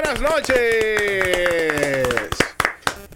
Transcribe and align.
buenas 0.00 0.20
noches. 0.20 0.58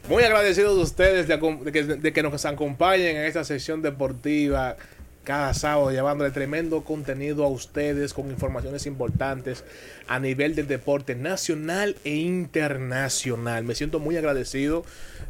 Muy 0.09 0.23
agradecidos 0.23 0.77
de 0.77 0.83
ustedes 0.83 1.29
de, 1.29 2.13
que 2.13 2.23
nos 2.23 2.45
acompañen 2.45 3.17
en 3.17 3.25
esta 3.25 3.45
sesión 3.45 3.81
deportiva 3.81 4.77
cada 5.23 5.55
sábado, 5.55 5.91
llevándole 5.91 6.31
tremendo 6.31 6.83
contenido 6.83 7.45
a 7.45 7.49
ustedes 7.49 8.13
con 8.13 8.29
informaciones 8.31 8.85
importantes 8.85 9.65
a 10.07 10.19
nivel 10.19 10.55
del 10.55 10.69
deporte 10.69 11.15
nacional 11.15 11.97
e 12.05 12.17
internacional. 12.17 13.65
Me 13.65 13.75
siento 13.75 13.99
muy 13.99 14.19
agradecido 14.19 14.85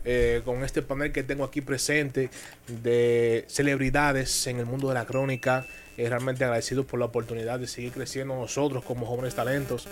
eh, 0.05 0.43
con 0.45 0.65
este 0.65 0.83
panel 0.83 1.13
que 1.13 1.23
tengo 1.23 1.45
aquí 1.45 1.61
presente 1.61 2.31
de 2.83 3.45
celebridades 3.47 4.49
en 4.49 4.59
el 4.59 4.67
mundo 4.67 4.89
de 4.89 4.95
la 4.95 5.05
crónica. 5.05 5.65
Eh, 5.97 6.09
realmente 6.09 6.43
agradecido 6.43 6.83
por 6.83 6.99
la 6.99 7.07
oportunidad 7.07 7.61
de 7.61 7.69
seguir 7.69 7.93
creciendo 7.93 8.35
nosotros 8.35 8.85
como 8.85 9.07
jóvenes 9.07 9.37
talentos 9.37 9.87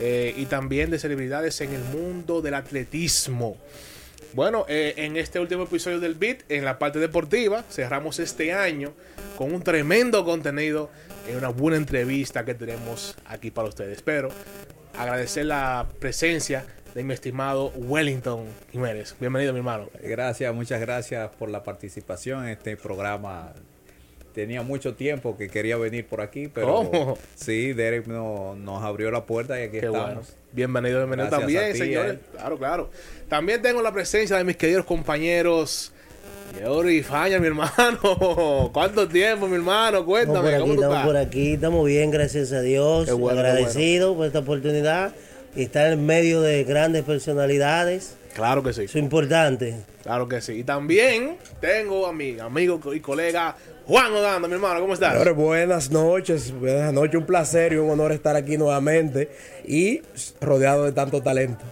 eh, 0.00 0.34
y 0.36 0.46
también 0.46 0.90
de 0.90 0.98
celebridades 0.98 1.60
en 1.60 1.72
el 1.72 1.82
mundo 1.84 2.42
del 2.42 2.54
atletismo. 2.54 3.56
Bueno, 4.34 4.64
eh, 4.68 4.94
en 4.96 5.16
este 5.16 5.38
último 5.40 5.64
episodio 5.64 6.00
del 6.00 6.14
Beat, 6.14 6.50
en 6.50 6.64
la 6.64 6.78
parte 6.78 6.98
deportiva, 6.98 7.64
cerramos 7.70 8.18
este 8.18 8.52
año 8.52 8.94
con 9.36 9.52
un 9.52 9.62
tremendo 9.62 10.24
contenido 10.24 10.90
en 11.28 11.36
una 11.36 11.48
buena 11.48 11.76
entrevista 11.76 12.44
que 12.44 12.54
tenemos 12.54 13.14
aquí 13.26 13.50
para 13.50 13.68
ustedes. 13.68 14.00
Pero 14.00 14.30
agradecer 14.96 15.46
la 15.46 15.86
presencia 15.98 16.64
de 16.94 17.04
mi 17.04 17.14
estimado 17.14 17.68
Wellington 17.76 18.46
Jiménez. 18.70 19.14
Bienvenido, 19.20 19.52
mi 19.52 19.58
hermano. 19.58 19.90
Gracias, 20.02 20.54
muchas 20.54 20.80
gracias 20.80 21.30
por 21.36 21.50
la 21.50 21.62
participación 21.62 22.44
en 22.44 22.50
este 22.50 22.76
programa. 22.76 23.52
Tenía 24.34 24.62
mucho 24.62 24.94
tiempo 24.94 25.36
que 25.36 25.48
quería 25.48 25.76
venir 25.76 26.06
por 26.06 26.20
aquí, 26.22 26.48
pero 26.48 26.66
¿Cómo? 26.90 27.18
sí, 27.34 27.72
Derek 27.74 28.06
no- 28.06 28.54
nos 28.56 28.82
abrió 28.82 29.10
la 29.10 29.24
puerta 29.24 29.60
y 29.60 29.64
aquí 29.64 29.72
Qué 29.80 29.86
estamos. 29.86 30.06
bueno. 30.06 30.22
Bienvenido, 30.52 30.98
bienvenido 30.98 31.28
Gracias 31.28 31.40
también, 31.40 31.72
ti, 31.72 31.78
señores. 31.78 32.14
eh. 32.14 32.18
Claro, 32.32 32.58
claro. 32.58 32.90
También 33.28 33.60
tengo 33.62 33.82
la 33.82 33.92
presencia 33.92 34.36
de 34.38 34.44
mis 34.44 34.56
queridos 34.56 34.84
compañeros. 34.86 35.92
Yeuri 36.58 37.02
Faña, 37.02 37.38
mi 37.38 37.46
hermano. 37.46 38.70
¿Cuánto 38.72 39.08
tiempo, 39.08 39.46
mi 39.48 39.56
hermano? 39.56 39.98
Estamos 40.00 40.04
por 40.04 40.06
Cuéntame, 40.06 40.48
aquí, 40.50 40.60
¿cómo 40.60 40.74
tú 40.74 40.80
estamos 40.80 40.96
estás? 40.96 41.06
por 41.06 41.16
aquí, 41.16 41.52
estamos 41.54 41.86
bien, 41.86 42.10
gracias 42.10 42.52
a 42.52 42.60
Dios. 42.60 43.06
Qué 43.06 43.12
bueno, 43.12 43.40
Agradecido 43.40 44.14
por 44.16 44.26
esta 44.26 44.40
oportunidad 44.40 45.14
y 45.56 45.62
estar 45.62 45.90
en 45.92 46.04
medio 46.04 46.40
de 46.42 46.64
grandes 46.64 47.02
personalidades. 47.04 48.16
Claro 48.34 48.62
que 48.62 48.72
sí. 48.72 48.84
Eso 48.84 48.98
es 48.98 49.02
importante. 49.04 49.76
Claro 50.02 50.26
que 50.28 50.40
sí. 50.40 50.52
Y 50.52 50.64
también 50.64 51.36
tengo 51.60 52.06
a 52.06 52.12
mi 52.12 52.38
amigo 52.38 52.80
y 52.94 53.00
colega 53.00 53.56
Juan 53.86 54.12
Ogando, 54.12 54.48
mi 54.48 54.54
hermano. 54.54 54.80
¿Cómo 54.80 54.94
estás? 54.94 55.12
Señores, 55.12 55.34
buenas 55.36 55.90
noches, 55.90 56.52
buenas 56.52 56.92
noches, 56.92 57.16
un 57.16 57.26
placer 57.26 57.72
y 57.72 57.76
un 57.76 57.90
honor 57.90 58.12
estar 58.12 58.36
aquí 58.36 58.56
nuevamente 58.56 59.30
y 59.66 60.00
rodeado 60.40 60.84
de 60.84 60.92
tanto 60.92 61.20
talento. 61.22 61.64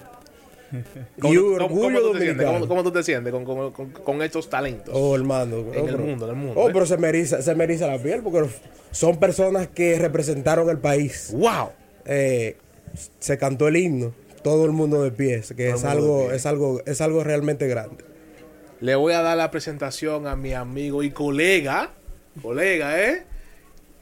¿Cómo 1.21 1.35
y 1.35 1.37
un 1.37 1.59
cómo- 1.59 1.65
orgullo 1.67 2.13
tú 2.13 2.19
te. 2.19 2.37
¿Cómo, 2.37 2.69
cómo 2.69 2.83
tú 2.83 2.91
te 2.93 3.03
sientes 3.03 3.33
con, 3.33 3.45
con- 3.45 3.73
con- 3.73 3.91
con 3.91 4.23
estos 4.23 4.49
talentos? 4.51 4.93
Oh, 4.97 5.15
hermano. 5.15 5.59
En 5.59 5.67
oh, 5.69 5.73
el 5.73 5.85
pero- 5.87 5.99
mundo, 5.99 6.25
en 6.27 6.31
el 6.31 6.37
mundo, 6.37 6.61
Oh, 6.61 6.69
¿eh? 6.69 6.73
pero 6.73 6.87
se 6.87 6.97
me, 6.97 7.09
eriza, 7.09 7.43
se 7.43 7.55
me 7.55 7.65
eriza 7.65 7.87
la 7.87 7.99
piel 7.99 8.23
porque 8.23 8.49
son 8.91 9.19
personas 9.19 9.69
que 9.69 9.99
representaron 9.99 10.69
el 10.69 10.79
país. 10.79 11.31
¡Wow! 11.35 11.71
Eh, 12.07 12.57
se 13.21 13.39
cantó 13.39 13.69
el 13.69 13.77
himno, 13.77 14.13
todo 14.43 14.65
el 14.65 14.73
mundo 14.73 15.03
de 15.03 15.13
pie, 15.13 15.43
que 15.57 15.69
Todo 15.69 15.77
es 15.77 15.85
algo, 15.85 16.33
es 16.33 16.47
algo, 16.47 16.81
es 16.87 17.01
algo 17.01 17.23
realmente 17.23 17.69
grande. 17.69 18.05
Le 18.81 18.95
voy 18.97 19.13
a 19.13 19.23
dar 19.23 19.37
la 19.37 19.51
presentación 19.51 20.27
a 20.27 20.35
mi 20.37 20.55
amigo 20.55 21.03
y 21.03 21.11
colega, 21.11 21.91
colega, 22.41 23.01
¿eh? 23.03 23.25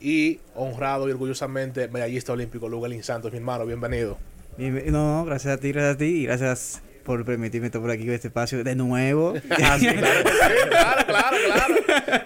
Y 0.00 0.41
honrado 0.55 1.08
y 1.08 1.12
orgullosamente 1.12 1.89
medallista 1.89 2.33
olímpico, 2.33 2.69
Lugalín 2.69 3.03
Santos, 3.03 3.32
mi 3.32 3.38
hermano, 3.38 3.66
bienvenido. 3.66 4.19
Bien- 4.56 4.82
No, 4.93 5.19
no, 5.21 5.25
gracias 5.25 5.54
a 5.54 5.60
ti, 5.60 5.72
gracias 5.72 5.94
a 5.94 5.99
ti 5.99 6.04
y 6.04 6.26
gracias 6.26 6.82
por 7.04 7.25
permitirme 7.25 7.66
estar 7.66 7.81
por 7.81 7.91
aquí 7.91 8.03
en 8.04 8.12
este 8.12 8.28
espacio 8.28 8.62
de 8.62 8.75
nuevo. 8.75 9.34
Ah, 9.50 9.78
sí, 9.78 9.87
claro, 9.88 10.21
sí, 10.31 10.69
claro, 10.69 11.06
claro, 11.06 11.37
claro. 11.47 11.75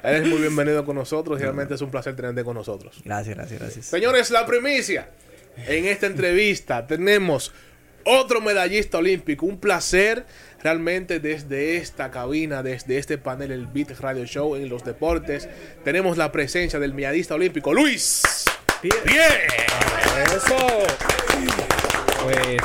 Eres 0.03 0.27
muy 0.29 0.39
bienvenido 0.41 0.85
con 0.85 0.97
nosotros 0.97 1.41
realmente 1.41 1.75
es 1.75 1.81
un 1.81 1.91
placer 1.91 2.15
tenerte 2.17 2.45
con 2.45 2.55
nosotros. 2.55 3.01
Gracias, 3.05 3.37
gracias, 3.37 3.61
gracias. 3.61 3.87
Señores, 3.87 4.31
la 4.31 4.45
primicia. 4.47 5.09
En 5.67 5.85
esta 5.87 6.07
entrevista 6.07 6.87
tenemos 6.87 7.53
otro 8.05 8.41
medallista 8.41 8.99
olímpico. 8.99 9.47
Un 9.47 9.59
placer 9.59 10.25
realmente 10.63 11.21
desde 11.21 11.77
esta 11.77 12.11
cabina, 12.11 12.63
desde 12.63 12.99
este 12.99 13.19
panel, 13.19 13.51
el 13.51 13.67
Beat 13.67 13.99
Radio 14.01 14.25
Show 14.25 14.57
en 14.57 14.69
los 14.69 14.85
deportes. 14.85 15.49
Tenemos 15.85 16.17
la 16.17 16.31
presencia 16.33 16.79
del 16.79 16.95
medallista 16.95 17.35
olímpico, 17.35 17.73
Luis. 17.75 18.23
Bien. 18.83 18.93
Eso. 20.25 20.57
Pues 22.25 22.57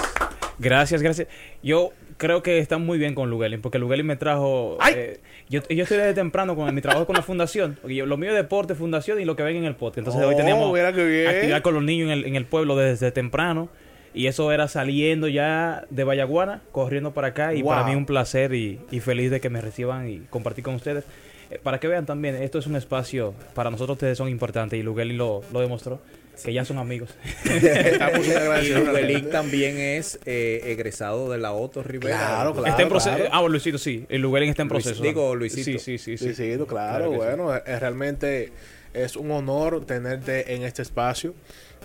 gracias, 0.60 1.02
gracias. 1.02 1.28
Yo 1.64 1.92
creo 2.18 2.42
que 2.44 2.60
están 2.60 2.86
muy 2.86 2.98
bien 2.98 3.14
con 3.16 3.30
Lugelin, 3.30 3.62
porque 3.62 3.78
Lugelin 3.80 4.06
me 4.06 4.16
trajo... 4.16 4.78
¡Ay! 4.80 4.94
eh, 4.96 5.20
yo, 5.50 5.62
yo 5.70 5.84
estoy 5.84 5.98
desde 5.98 6.14
temprano 6.14 6.56
con 6.56 6.74
mi 6.74 6.82
trabajo 6.82 7.06
con 7.06 7.16
la 7.16 7.22
fundación, 7.22 7.78
yo- 7.88 8.06
lo 8.06 8.18
mío 8.18 8.32
es 8.32 8.36
deporte, 8.36 8.76
fundación 8.76 9.22
y 9.22 9.26
lo 9.26 9.36
que 9.36 9.44
ven 9.44 9.56
en 9.58 9.66
el 9.66 9.76
podcast. 9.76 10.00
Entonces 10.00 10.24
hoy 10.24 10.34
Oh, 10.34 10.38
teníamos 10.38 10.76
qué 10.94 11.06
bien. 11.06 11.28
actividad 11.28 11.62
con 11.62 11.74
los 11.76 11.84
niños 11.84 12.08
en 12.08 12.12
el, 12.12 12.26
en 12.26 12.36
el 12.36 12.46
pueblo 12.46 12.76
desde 12.76 13.12
temprano. 13.12 13.70
Y 14.14 14.28
eso 14.28 14.52
era 14.52 14.68
saliendo 14.68 15.28
ya 15.28 15.86
de 15.90 16.04
Vallaguana, 16.04 16.62
corriendo 16.72 17.14
para 17.14 17.28
acá. 17.30 17.54
Y 17.54 17.62
Wow. 17.62 17.72
para 17.74 17.88
mí 17.88 17.96
un 17.96 18.06
placer 18.06 18.54
y, 18.54 18.80
y 18.92 19.00
feliz 19.00 19.30
de 19.32 19.40
que 19.40 19.50
me 19.50 19.62
reciban 19.62 20.10
y 20.10 20.20
compartir 20.30 20.64
con 20.64 20.76
ustedes. 20.76 21.04
Eh, 21.52 21.60
para 21.62 21.80
que 21.80 21.88
vean 21.88 22.06
también, 22.06 22.36
esto 22.36 22.60
es 22.60 22.68
un 22.68 22.76
espacio, 22.76 23.34
para 23.54 23.70
nosotros 23.70 23.96
ustedes 23.96 24.18
son 24.18 24.28
importantes 24.28 24.78
y 24.78 24.84
Lugelin 24.84 25.18
lo, 25.18 25.42
lo 25.54 25.62
demostró, 25.62 26.02
que 26.44 26.52
ya 26.52 26.66
son 26.66 26.78
amigos. 26.78 27.10
Estamos 27.46 28.20
muy 28.28 28.36
Y. 28.36 28.86
Luguelín 28.86 29.30
también 29.30 29.78
es 29.78 30.20
eh, 30.26 30.62
egresado 30.66 31.32
de 31.32 31.38
la 31.38 31.54
Otto 31.54 31.84
Rivera. 31.84 32.18
Claro, 32.18 32.52
claro. 32.54 32.68
está 32.68 32.82
en 32.84 32.90
proceso. 32.90 33.16
claro. 33.16 33.30
Ah, 33.34 33.40
bueno, 33.40 33.54
Luisito, 33.54 33.78
sí. 33.78 34.06
El 34.10 34.22
está 34.50 34.64
en 34.64 34.68
Luis- 34.68 34.84
proceso. 34.84 35.04
digo, 35.04 35.36
Luisito. 35.36 35.64
Sí, 35.64 35.80
sí, 35.80 35.98
sí. 35.98 36.18
sí. 36.18 36.28
Sí, 36.30 36.34
sí, 36.36 36.52
claro, 36.68 37.06
Claro 37.06 37.12
que 37.12 37.18
sí. 37.18 37.24
bueno, 37.24 37.56
es, 37.56 37.80
realmente 37.80 38.52
es 38.94 39.16
un 39.16 39.32
honor 39.32 39.86
tenerte 39.86 40.54
en 40.54 40.64
este 40.64 40.82
espacio. 40.82 41.34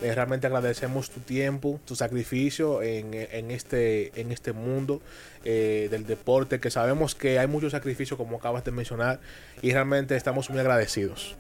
Eh, 0.00 0.14
realmente 0.14 0.46
agradecemos 0.46 1.10
tu 1.10 1.20
tiempo, 1.20 1.80
tu 1.84 1.94
sacrificio 1.94 2.82
en, 2.82 3.12
en 3.12 3.50
este, 3.50 4.18
en 4.20 4.32
este 4.32 4.52
mundo 4.52 5.00
eh, 5.44 5.88
del 5.90 6.06
deporte, 6.06 6.60
que 6.60 6.70
sabemos 6.70 7.14
que 7.14 7.38
hay 7.38 7.46
mucho 7.46 7.68
sacrificio, 7.70 8.16
como 8.16 8.38
acabas 8.38 8.64
de 8.64 8.70
mencionar, 8.70 9.20
y 9.60 9.72
realmente 9.72 10.16
estamos 10.16 10.50
muy 10.50 10.58
agradecidos. 10.58 11.36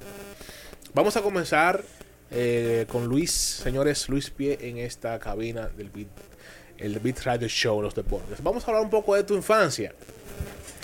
Vamos 0.94 1.16
a 1.16 1.22
comenzar 1.22 1.82
eh, 2.30 2.86
con 2.88 3.06
Luis, 3.06 3.30
señores, 3.30 4.08
Luis 4.08 4.30
Pie 4.30 4.58
en 4.60 4.78
esta 4.78 5.18
cabina 5.18 5.68
del 5.68 5.90
Beat, 5.90 6.08
el 6.78 6.98
Beat 6.98 7.20
Radio 7.22 7.48
Show, 7.48 7.80
los 7.82 7.94
deportes. 7.94 8.42
Vamos 8.42 8.64
a 8.64 8.66
hablar 8.68 8.82
un 8.82 8.90
poco 8.90 9.14
de 9.14 9.24
tu 9.24 9.34
infancia. 9.34 9.92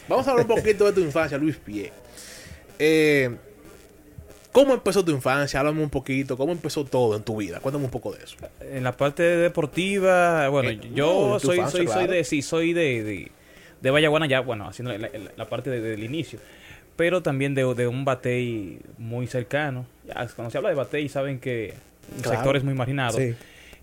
Vamos 0.08 0.26
a 0.26 0.30
hablar 0.30 0.46
un 0.46 0.56
poquito 0.56 0.86
de 0.86 0.92
tu 0.92 1.00
infancia, 1.00 1.36
Luis 1.38 1.56
Pie. 1.56 1.92
Eh, 2.78 3.36
¿Cómo 4.52 4.74
empezó 4.74 5.04
tu 5.04 5.12
infancia? 5.12 5.60
Háblame 5.60 5.82
un 5.82 5.90
poquito. 5.90 6.36
¿Cómo 6.36 6.52
empezó 6.52 6.84
todo 6.84 7.16
en 7.16 7.22
tu 7.22 7.36
vida? 7.36 7.60
Cuéntame 7.60 7.84
un 7.84 7.90
poco 7.90 8.12
de 8.12 8.24
eso. 8.24 8.36
En 8.60 8.82
la 8.82 8.96
parte 8.96 9.22
deportiva, 9.22 10.48
bueno, 10.48 10.70
Eh, 10.70 10.80
yo 10.94 11.30
no, 11.32 11.38
soy, 11.40 11.58
infancia, 11.58 11.86
soy, 11.86 12.06
de, 12.08 12.24
sí, 12.24 12.42
soy 12.42 12.72
de, 12.72 13.02
de, 13.04 13.30
de 13.80 13.90
Vallaguana 13.90 14.26
ya, 14.26 14.40
bueno, 14.40 14.66
haciendo 14.66 14.92
la, 14.96 15.08
la- 15.08 15.30
la 15.36 15.48
parte 15.48 15.70
de- 15.70 15.80
del 15.80 16.02
inicio, 16.02 16.38
pero 16.96 17.22
también 17.22 17.54
de, 17.54 17.62
de 17.74 17.86
un 17.86 18.04
batey 18.04 18.78
muy 18.96 19.26
cercano. 19.26 19.86
Ya, 20.06 20.26
cuando 20.34 20.50
se 20.50 20.58
habla 20.58 20.70
de 20.70 20.74
batey 20.76 21.08
saben 21.08 21.38
que 21.38 21.74
Claro. 22.22 22.36
sector 22.38 22.56
es 22.56 22.64
muy 22.64 22.74
marginado. 22.74 23.18
Sí. 23.18 23.34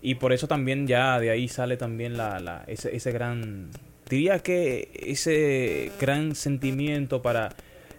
Y 0.02 0.16
por 0.16 0.32
eso 0.32 0.48
también 0.48 0.86
ya 0.88 1.18
de 1.20 1.30
ahí 1.30 1.46
sale 1.48 1.76
también 1.76 2.16
la, 2.16 2.40
la- 2.40 2.64
ese, 2.66 2.94
ese 2.94 3.12
gran, 3.12 3.70
diría 4.10 4.40
que 4.40 4.90
ese 5.00 5.92
gran 6.00 6.34
sentimiento 6.34 7.22
para 7.22 7.54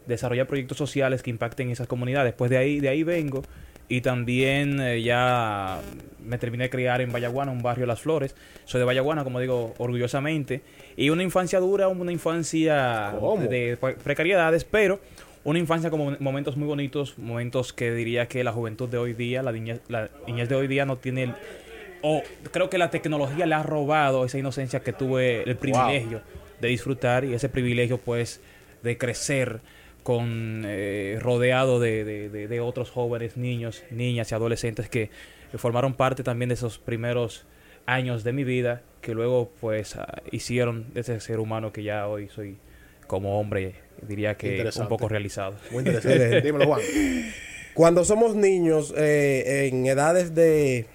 desarrollar 0.07 0.47
proyectos 0.47 0.77
sociales 0.77 1.21
que 1.23 1.29
impacten 1.29 1.69
esas 1.69 1.87
comunidades. 1.87 2.33
Pues 2.33 2.49
de 2.49 2.57
ahí, 2.57 2.79
de 2.79 2.89
ahí 2.89 3.03
vengo 3.03 3.43
y 3.89 4.01
también 4.01 4.79
eh, 4.81 5.01
ya 5.01 5.79
me 6.25 6.37
terminé 6.37 6.65
de 6.65 6.69
criar 6.69 6.99
en 7.01 7.11
Vallaguana, 7.11 7.51
un 7.51 7.61
barrio 7.61 7.83
de 7.83 7.87
Las 7.87 8.01
Flores. 8.01 8.35
Soy 8.65 8.79
de 8.79 8.85
Vallaguana, 8.85 9.23
como 9.23 9.39
digo, 9.39 9.73
orgullosamente. 9.77 10.61
Y 10.97 11.09
una 11.09 11.23
infancia 11.23 11.59
dura, 11.59 11.87
una 11.87 12.11
infancia 12.11 13.13
¿Cómo? 13.19 13.41
de 13.43 13.77
pre- 13.79 13.93
precariedades, 13.95 14.63
pero 14.65 14.99
una 15.43 15.59
infancia 15.59 15.89
con 15.89 15.99
mo- 15.99 16.17
momentos 16.19 16.57
muy 16.57 16.67
bonitos, 16.67 17.17
momentos 17.17 17.71
que 17.71 17.91
diría 17.93 18.27
que 18.27 18.43
la 18.43 18.51
juventud 18.51 18.89
de 18.89 18.97
hoy 18.97 19.13
día, 19.13 19.41
la 19.43 19.51
niñez, 19.53 19.79
la 19.87 20.09
niñez 20.27 20.49
de 20.49 20.55
hoy 20.55 20.67
día 20.67 20.85
no 20.85 20.97
tiene 20.97 21.23
el, 21.23 21.33
o 22.01 22.21
creo 22.51 22.69
que 22.69 22.77
la 22.77 22.89
tecnología 22.89 23.45
le 23.45 23.55
ha 23.55 23.63
robado 23.63 24.25
esa 24.25 24.37
inocencia 24.37 24.81
que 24.81 24.91
tuve 24.91 25.43
el 25.43 25.55
privilegio 25.55 26.21
de 26.59 26.67
disfrutar 26.67 27.23
y 27.23 27.33
ese 27.33 27.47
privilegio 27.47 27.97
pues 27.97 28.41
de 28.83 28.97
crecer 28.97 29.61
con 30.07 30.63
eh, 30.65 31.19
rodeado 31.19 31.81
de, 31.81 32.05
de- 32.29 32.59
otros 32.61 32.91
jóvenes, 32.91 33.35
niños, 33.35 33.83
niñas 33.91 34.31
y 34.31 34.35
adolescentes 34.35 34.87
que, 34.87 35.09
formaron 35.57 35.95
parte 35.95 36.23
también 36.23 36.47
de 36.47 36.53
esos 36.55 36.77
primeros 36.77 37.45
años 37.85 38.23
de 38.23 38.31
mi 38.31 38.45
vida 38.45 38.83
que 39.01 39.13
luego 39.13 39.51
pues 39.59 39.97
ah, 39.97 40.21
hicieron 40.31 40.93
de 40.93 41.01
ese 41.01 41.19
ser 41.19 41.39
humano 41.41 41.73
que 41.73 41.83
ya 41.83 42.07
hoy 42.07 42.29
soy 42.29 42.55
como 43.05 43.37
hombre 43.37 43.75
diría 44.01 44.37
que 44.37 44.69
un 44.79 44.87
poco 44.87 45.09
realizado. 45.09 45.55
Muy 45.71 45.79
interesante. 45.79 46.39
Dímelo, 46.45 46.67
Juan. 46.67 46.81
Cuando 47.73 48.05
somos 48.05 48.33
niños, 48.33 48.93
eh, 48.95 49.67
en 49.73 49.85
edades 49.87 50.33
de 50.33 50.85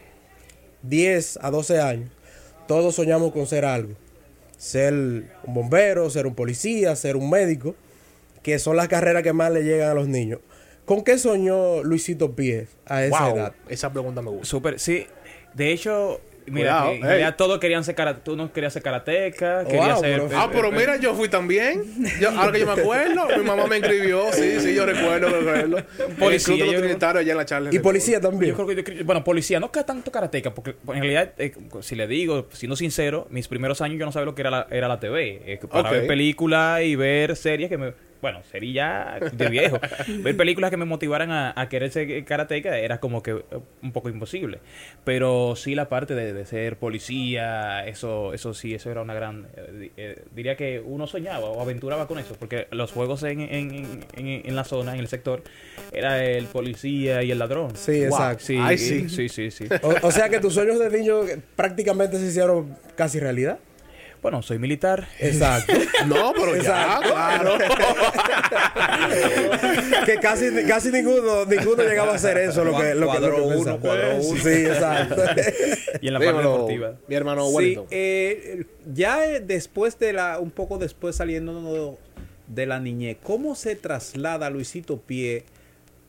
10 0.85 1.39
a 1.43 1.51
12 1.51 1.81
años, 1.83 2.11
todos 2.67 2.95
soñamos 2.95 3.33
con 3.33 3.47
ser 3.47 3.67
algo. 3.67 3.93
Ser 4.57 4.95
un 4.95 5.53
bombero, 5.55 6.09
ser 6.09 6.27
un 6.27 6.35
policía, 6.35 6.97
ser 6.97 7.17
un 7.17 7.29
médico, 7.29 7.75
que 8.43 8.59
son 8.59 8.77
las 8.77 8.89
carreras 8.89 9.23
que 9.23 9.33
más 9.33 9.51
le 9.53 9.63
llegan 9.63 9.91
a 9.91 9.95
los 9.95 10.09
niños. 10.09 10.41
¿Con 10.85 11.05
qué 11.05 11.17
soñó 11.19 11.83
Luisito 11.85 12.35
Pies 12.35 12.69
a 12.87 13.05
esa 13.05 13.27
Wow, 13.29 13.37
edad? 13.37 13.53
esa 13.69 13.93
pregunta 13.93 14.21
me 14.21 14.31
gusta. 14.31 14.47
Súper, 14.47 14.81
sí. 14.81 15.07
De 15.55 15.71
hecho, 15.71 16.21
mira, 16.47 16.81
Cuidado, 16.81 16.91
que- 16.95 17.01
realidad 17.07 17.37
todos 17.37 17.59
querían 17.61 17.85
ser 17.85 17.95
karate. 17.95 18.21
Tú 18.25 18.35
no 18.37 18.53
querías 18.53 18.73
ser 18.73 18.83
karateca, 18.83 19.65
querías 19.65 19.93
Wow, 19.95 20.01
ser. 20.01 20.23
pero- 20.25 20.29
Ah, 20.41 20.51
pero 20.53 20.73
mira, 20.73 20.97
yo 20.97 21.15
fui 21.15 21.29
también. 21.29 21.85
Yo, 22.21 22.31
ahora 22.31 22.51
que 22.51 22.59
yo 22.61 22.67
me 22.75 22.81
acuerdo, 22.81 23.29
mi 23.39 23.45
mamá 23.45 23.67
me 23.69 23.77
inscribió. 23.79 24.25
Sí, 24.33 24.59
sí, 24.59 24.75
yo 24.75 24.85
recuerdo, 24.85 25.29
recuerdo. 25.29 25.77
Policía, 26.19 26.57
yo- 26.57 26.65
yo 26.73 27.09
allá 27.19 27.31
en 27.33 27.37
la 27.39 27.45
charla. 27.47 27.71
Y 27.73 27.79
policía 27.79 28.15
Yo 28.21 28.29
también. 28.31 28.55
creo 28.57 28.67
que 28.67 28.75
yo 28.99 29.05
bueno, 29.05 29.23
policía, 29.23 29.61
no 29.61 29.71
que 29.71 29.85
tanto 29.85 30.11
karateca, 30.11 30.53
porque 30.53 30.75
en 30.89 30.95
realidad, 31.01 31.33
eh, 31.39 31.53
si 31.81 31.95
le 31.95 32.09
digo, 32.09 32.49
siendo 32.53 32.75
sincero, 32.75 33.29
mis 33.31 33.47
primeros 33.47 33.81
años 33.83 34.01
yo 34.01 34.05
no 34.05 34.11
sabía 34.11 34.25
lo 34.27 34.35
que 34.35 34.43
era 34.43 34.51
la, 34.51 34.67
era 34.69 34.89
la 34.89 34.99
TV. 34.99 35.43
eh, 35.47 35.61
para 35.71 35.91
ver 35.93 36.07
películas 36.09 36.83
y 36.83 36.97
ver 36.97 37.37
series 37.37 37.69
que 37.69 37.79
me. 37.79 37.93
Bueno, 38.23 38.43
serie 38.51 38.73
ya 38.73 39.19
de 39.33 39.49
viejo. 39.51 39.79
ver 40.21 40.37
películas 40.37 40.71
que 40.71 40.79
me 40.79 40.85
motivaran 40.87 41.31
a, 41.31 41.53
a 41.55 41.69
querer 41.69 41.91
ser 41.91 42.25
karateca 42.25 42.79
era 42.79 43.01
como 43.01 43.23
que 43.23 43.33
eh, 43.33 43.59
un 43.83 43.93
poco 43.93 44.09
imposible. 44.09 44.61
Pero 45.05 45.55
sí 45.57 45.75
la 45.75 45.89
parte 45.91 46.15
de, 46.15 46.33
de 46.33 46.47
ser 46.47 46.79
policía, 46.79 47.85
eso 47.87 48.33
eso 48.33 48.55
sí, 48.55 48.75
eso 48.75 48.91
era 48.91 49.03
una 49.03 49.13
gran... 49.15 49.49
eh, 49.57 49.91
eh, 49.97 50.23
diría 50.35 50.57
que 50.57 50.81
uno 50.81 51.07
soñaba 51.07 51.47
o 51.51 51.61
aventuraba 51.61 52.07
con 52.07 52.19
eso, 52.19 52.37
porque 52.39 52.69
los 52.71 52.93
juegos 52.93 53.23
en, 53.25 53.41
en, 53.41 54.05
en, 54.17 54.27
en 54.45 54.57
la 54.57 54.65
zona, 54.65 54.95
en 54.95 55.01
el 55.01 55.09
sector, 55.09 55.43
era 55.93 56.25
el 56.25 56.47
policía 56.47 57.23
y 57.25 57.31
el 57.33 57.39
ladrón. 57.41 57.75
Sí, 57.77 58.05
exacto. 58.05 58.45
Sí, 58.45 58.57
Ay, 58.61 58.79
sí. 58.79 59.09
sí, 59.09 59.29
sí, 59.29 59.51
sí. 59.51 59.67
O, 59.83 60.07
o 60.07 60.11
sea 60.13 60.29
que 60.29 60.39
tus 60.39 60.55
sueños 60.55 60.79
de 60.79 60.91
niño 60.97 61.23
prácticamente 61.57 62.19
se 62.19 62.27
hicieron 62.27 62.77
casi 62.95 63.19
realidad. 63.19 63.59
Bueno, 64.23 64.41
soy 64.41 64.59
militar. 64.59 65.09
Exacto. 65.19 65.75
No, 66.07 66.33
pero 66.33 66.57
ya, 66.57 66.97
Exacto. 66.97 67.11
claro. 67.13 67.59
que 70.07 70.17
casi, 70.17 70.51
casi 70.67 70.91
ninguno, 70.91 71.45
ninguno 71.45 71.83
llegaba 71.83 72.13
a 72.13 72.17
hacer 72.17 72.39
eso. 72.39 72.65
Lo 72.65 72.77
que, 72.77 72.95
lo 72.95 73.11
que, 73.13 73.21
lo 73.21 73.35
que 73.37 73.41
uno, 73.43 73.79
cuadro 73.79 74.17
uno. 74.17 74.43
Sí, 74.43 74.49
exacto. 74.67 75.23
Y 76.01 76.09
en 76.09 76.15
la 76.15 76.21
parte 76.21 76.39
deportiva. 76.39 76.95
mi 77.07 77.15
hermano 77.15 77.47
Sí, 77.49 77.55
Wellington. 77.55 77.87
eh, 77.91 78.65
ya 78.93 79.25
eh, 79.27 79.41
después 79.41 79.99
de 79.99 80.13
la, 80.13 80.39
un 80.41 80.51
poco 80.51 80.79
después 80.79 81.15
saliendo 81.17 81.99
de 82.49 82.67
la 82.67 82.81
niñez, 82.81 83.19
¿cómo 83.23 83.55
se 83.55 83.77
traslada 83.77 84.51
Luisito 84.51 84.99
Pie 85.01 85.45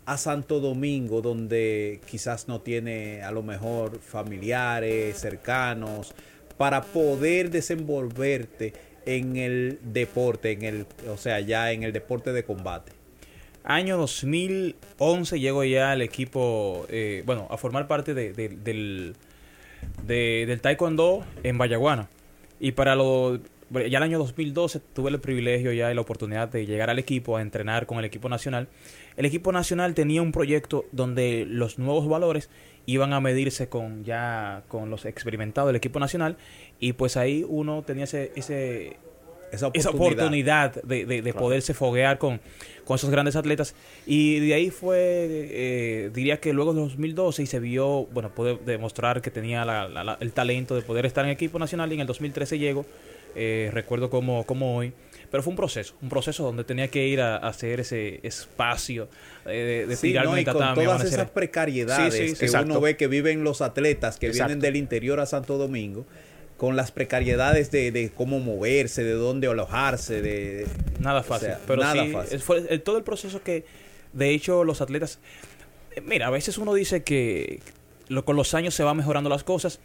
a 0.06 0.18
Santo 0.18 0.59
Domingo, 0.59 1.21
donde 1.21 2.01
quizás 2.09 2.48
no 2.48 2.62
tiene 2.62 3.21
a 3.21 3.31
lo 3.31 3.44
mejor 3.44 4.00
familiares 4.00 5.19
cercanos, 5.19 6.13
para 6.58 6.82
poder 6.82 7.50
desenvolverte 7.50 8.74
en 9.06 9.36
el 9.38 9.80
deporte, 9.84 10.52
en 10.52 10.64
el, 10.64 10.86
o 11.10 11.18
sea, 11.18 11.40
ya 11.40 11.72
en 11.72 11.84
el 11.84 11.92
deporte 11.94 12.32
de 12.34 12.44
combate? 12.44 12.92
Año 13.66 13.98
2011 13.98 15.40
llego 15.40 15.64
ya 15.64 15.92
al 15.92 16.02
equipo, 16.02 16.86
eh, 16.90 17.24
bueno, 17.26 17.48
a 17.50 17.58
formar 17.58 17.88
parte 17.88 18.14
de- 18.14 18.34
de- 18.34 18.50
del, 18.50 19.16
de- 20.06 20.46
del 20.48 20.62
Taekwondo 20.62 21.26
en 21.44 21.58
Vallaguana. 21.58 22.10
Y 22.60 22.74
para 22.74 22.96
lo, 22.96 23.40
ya 23.74 23.98
el 23.98 24.04
año 24.04 24.18
2012 24.20 24.80
tuve 24.94 25.10
el 25.10 25.20
privilegio 25.20 25.72
ya 25.74 25.92
y 25.92 25.96
la 25.96 26.02
oportunidad 26.02 26.48
de 26.50 26.66
llegar 26.66 26.90
al 26.90 27.00
equipo, 27.00 27.38
a 27.38 27.42
entrenar 27.42 27.86
con 27.86 27.98
el 28.00 28.06
equipo 28.06 28.30
nacional. 28.30 28.68
El 29.18 29.25
equipo 29.25 29.52
nacional 29.52 29.94
tenía 29.94 30.22
un 30.22 30.31
proyecto 30.31 30.86
donde 30.92 31.46
los 31.48 31.80
nuevos 31.80 32.08
valores 32.08 32.50
iban 32.86 33.14
a 33.14 33.20
medirse 33.22 33.70
con 33.70 34.04
ya 34.04 34.64
con 34.68 34.90
los 34.90 35.06
experimentados 35.06 35.70
del 35.70 35.75
equipo 35.78 36.00
nacional 36.00 36.38
y 36.80 36.94
pues 36.94 37.16
ahí 37.18 37.46
uno 37.48 37.84
tenía 37.84 38.04
ese, 38.06 38.31
ese 38.36 38.98
Esa 39.54 39.70
esa 39.74 39.90
oportunidad. 39.90 39.94
oportunidad 40.74 40.84
de, 40.84 41.06
de- 41.06 41.22
de 41.22 41.34
poderse 41.34 41.74
foguear 41.76 42.18
con, 42.18 42.42
con 42.86 42.96
esos 42.96 43.10
grandes 43.12 43.36
atletas. 43.36 43.76
Y 44.08 44.40
de 44.40 44.56
ahí 44.56 44.72
fue, 44.72 44.98
eh, 45.52 46.10
diría 46.14 46.40
que 46.42 46.54
luego 46.54 46.74
de 46.74 46.81
2012 46.81 47.44
y 47.44 47.46
se 47.46 47.60
vio, 47.60 48.08
bueno, 48.12 48.34
poder 48.34 48.60
demostrar 48.66 49.22
que 49.22 49.30
tenía 49.30 49.64
la- 49.64 49.88
la- 49.88 50.04
la- 50.04 50.18
el 50.19 50.31
talento 50.34 50.74
de 50.76 50.81
poder 50.81 51.06
estar 51.06 51.24
en 51.24 51.30
el 51.30 51.36
equipo 51.36 51.60
nacional 51.60 51.92
y 51.92 51.96
en 51.96 52.02
el 52.02 52.08
2013 52.08 52.58
llego, 52.58 52.86
eh, 53.35 53.69
recuerdo 53.74 54.09
como, 54.09 54.45
como 54.45 54.75
hoy. 54.77 54.94
Pero 55.31 55.41
fue 55.41 55.50
un 55.51 55.57
proceso, 55.57 55.95
un 56.01 56.09
proceso 56.09 56.44
donde 56.44 56.63
tenía 56.63 56.89
que 56.89 57.07
ir 57.07 57.19
a, 57.19 57.38
a 57.38 57.47
hacer 57.47 57.80
ese 57.80 58.19
espacio 58.21 59.09
eh, 59.47 59.50
de, 59.81 59.88
de 59.88 59.95
Sí, 59.95 60.09
tirarme 60.09 60.41
y 60.41 60.45
con 60.45 60.75
todas 60.75 61.03
esas 61.03 61.30
precariedades 61.31 62.13
Sí, 62.13 62.30
sí, 62.30 62.35
que 62.35 62.45
exacto. 62.45 62.68
uno 62.71 62.81
ve 62.81 62.97
que 62.97 63.07
viven 63.07 63.44
los 63.44 63.62
atletas 63.62 64.18
que 64.19 64.27
Exacto. 64.27 64.50
vienen 64.50 64.62
del 64.62 64.75
interior 64.75 65.19
a 65.19 65.25
Santo 65.25 65.57
Domingo, 65.57 66.06
con 66.57 66.75
las 66.75 66.91
precariedades 66.91 67.71
de, 67.71 67.91
de 67.91 68.12
cómo 68.12 68.39
moverse, 68.39 69.03
de 69.03 69.13
dónde 69.13 69.47
alojarse, 69.47 70.21
de... 70.21 70.68
Nada 71.00 71.24
fácil. 71.24 71.47
O 71.50 71.51
sea, 71.53 71.59
pero 71.65 71.81
nada 71.81 72.06
fácil. 72.12 72.39
fue 72.39 72.63
el- 72.69 72.81
todo 72.83 72.97
el 72.97 73.03
proceso 73.03 73.41
que, 73.41 73.65
de 74.13 74.30
hecho, 74.30 74.63
los 74.63 74.81
atletas. 74.81 75.18
eh, 75.95 76.01
Mira, 76.01 76.27
a 76.27 76.30
veces 76.30 76.59
uno 76.59 76.75
dice 76.75 77.01
que 77.03 77.59
lo- 78.07 78.24
con 78.24 78.35
los 78.35 78.53
años 78.53 78.75
se 78.75 78.83
van 78.83 78.95
mejorando 78.97 79.31
las 79.31 79.44
cosas, 79.44 79.80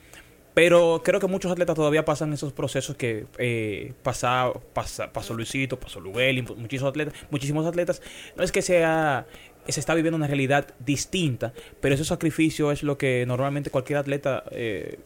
pero 0.58 1.02
creo 1.04 1.20
que 1.20 1.28
muchos 1.28 1.52
atletas 1.52 1.76
todavía 1.76 2.04
pasan 2.04 2.32
esos 2.32 2.52
procesos 2.52 2.96
que 2.96 3.26
eh, 3.38 3.92
pasa, 4.02 4.50
pasa- 4.72 5.12
pasó 5.12 5.32
Luisito, 5.34 5.78
pasó 5.78 6.00
Lubelin, 6.00 6.44
muchísimos 6.56 6.90
atletas, 6.90 7.14
muchísimos 7.30 7.64
atletas. 7.64 8.02
No 8.36 8.42
es 8.42 8.50
que 8.50 8.60
sea 8.60 9.24
se 9.68 9.78
está 9.78 9.94
viviendo 9.94 10.16
una 10.16 10.26
realidad 10.26 10.66
distinta, 10.80 11.52
pero 11.80 11.94
ese 11.94 12.04
sacrificio 12.04 12.72
es 12.72 12.82
lo 12.82 12.98
que 12.98 13.24
normalmente 13.26 13.70
cualquier 13.70 13.98
atleta 13.98 14.42
eh, 14.50 14.98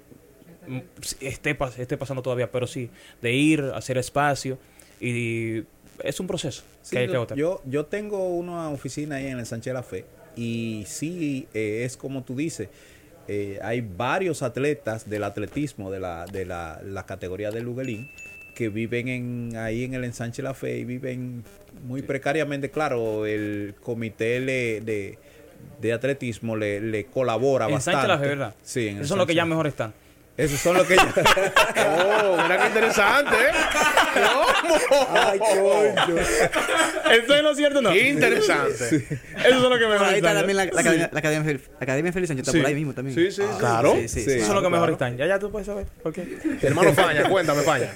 mm, 0.69 0.79
esté, 1.21 1.55
esté 1.79 1.97
pasando 1.99 2.23
todavía, 2.23 2.51
pero 2.51 2.67
sí, 2.67 2.89
de 3.21 3.33
ir, 3.35 3.61
hacer 3.75 3.99
espacio 3.99 4.57
y 5.03 5.65
es 6.03 6.19
un 6.19 6.27
proceso 6.29 6.63
Sí, 6.81 6.93
que 6.97 6.99
hay 7.03 7.09
que 7.09 7.17
agotar. 7.17 7.37
yo, 7.37 7.61
yo 7.67 7.85
tengo 7.85 8.29
una 8.29 8.71
oficina 8.71 9.17
ahí 9.17 9.27
en 9.27 9.39
el 9.39 9.45
Sánchez 9.47 9.75
La 9.75 9.83
Fe 9.83 10.07
y 10.35 10.85
sí 10.87 11.47
eh, 11.53 11.83
es 11.85 11.99
como 11.99 12.23
tú 12.23 12.37
dices, 12.37 12.69
eh, 13.29 13.59
hay 13.63 13.81
varios 13.81 14.43
atletas 14.43 15.09
del 15.09 15.25
atletismo 15.25 15.91
de 15.91 16.01
la, 16.01 16.27
de 16.27 16.45
la, 16.45 16.81
la 16.85 17.05
categoría 17.07 17.51
de 17.51 17.61
Luguelín 17.61 18.09
que 18.55 18.69
viven 18.69 19.09
en, 19.09 19.57
ahí 19.57 19.85
en 19.85 19.95
el 19.95 20.05
ensanche 20.05 20.43
La 20.43 20.53
Fe 20.55 20.79
y 20.79 20.85
viven 20.85 21.43
muy 21.87 22.03
precariamente. 22.03 22.71
Claro, 22.71 23.25
el 23.27 23.75
comité 23.83 24.41
le- 24.41 24.81
de, 24.83 25.19
de 25.81 25.93
atletismo 25.93 26.57
le, 26.57 26.81
le 26.81 27.07
colabora 27.07 27.67
En 27.67 27.73
bastante. 27.73 27.97
Sánchez 28.03 28.09
La 28.09 28.19
Fe, 28.19 28.29
¿verdad? 28.29 28.55
Sí, 28.63 28.81
en 28.89 28.89
el 28.89 28.97
Esos 28.99 29.09
son 29.09 29.19
los 29.19 29.27
que 29.27 29.35
ya 29.35 29.47
mejor 29.47 29.67
están. 29.67 29.95
Esos 30.37 30.59
son 30.61 30.77
los 30.79 30.87
que 30.87 30.97
ya... 30.97 31.13
Oh, 32.25 32.37
mira 32.43 32.59
qué 32.59 32.67
interesante, 32.69 33.35
¿eh? 33.35 33.53
Ay, 35.11 35.39
coño. 35.39 36.17
¿Eso 37.11 37.35
es 37.35 37.43
lo 37.43 37.55
cierto 37.55 37.79
o 37.81 37.83
no? 37.83 37.91
Qué 37.91 38.09
interesante. 38.09 38.97
Esos 39.45 39.61
son 39.61 39.71
los 39.71 39.79
que 39.79 39.85
Por 39.85 39.93
mejor 39.93 40.07
ahí 40.07 40.17
está 40.17 40.35
también 40.35 40.57
la, 40.57 40.65
la 40.67 40.81
academia, 40.81 41.11
la 41.13 41.19
academia, 41.19 41.53
Fel- 41.53 41.61
la 41.71 41.77
academia 41.85 42.13
Feliz 42.13 42.29
Sánchez, 42.29 42.47
está 42.49 42.59
por 42.59 42.67
ahí 42.67 42.75
mismo 42.75 42.95
también. 42.95 43.15
Sí, 43.15 43.31
sí, 43.31 43.43
sí. 43.43 43.59
Claro. 43.59 43.93
Sí, 43.95 44.09
sí, 44.09 44.21
Sí. 44.21 44.25
sí. 44.25 44.31
Esos 44.37 44.47
son 44.47 44.55
los 44.57 44.65
que 44.65 44.71
mejor 44.71 44.89
claro. 44.89 44.93
están. 45.11 45.17
Ya, 45.19 45.27
ya 45.27 45.39
tú 45.39 45.51
puedes 45.51 45.67
saber. 45.67 45.87
¿Por 46.03 46.13
qué? 46.13 46.39
Hermano 46.63 46.93
Faña, 46.95 47.29
cuéntame, 47.29 47.63
Faña. 47.63 47.93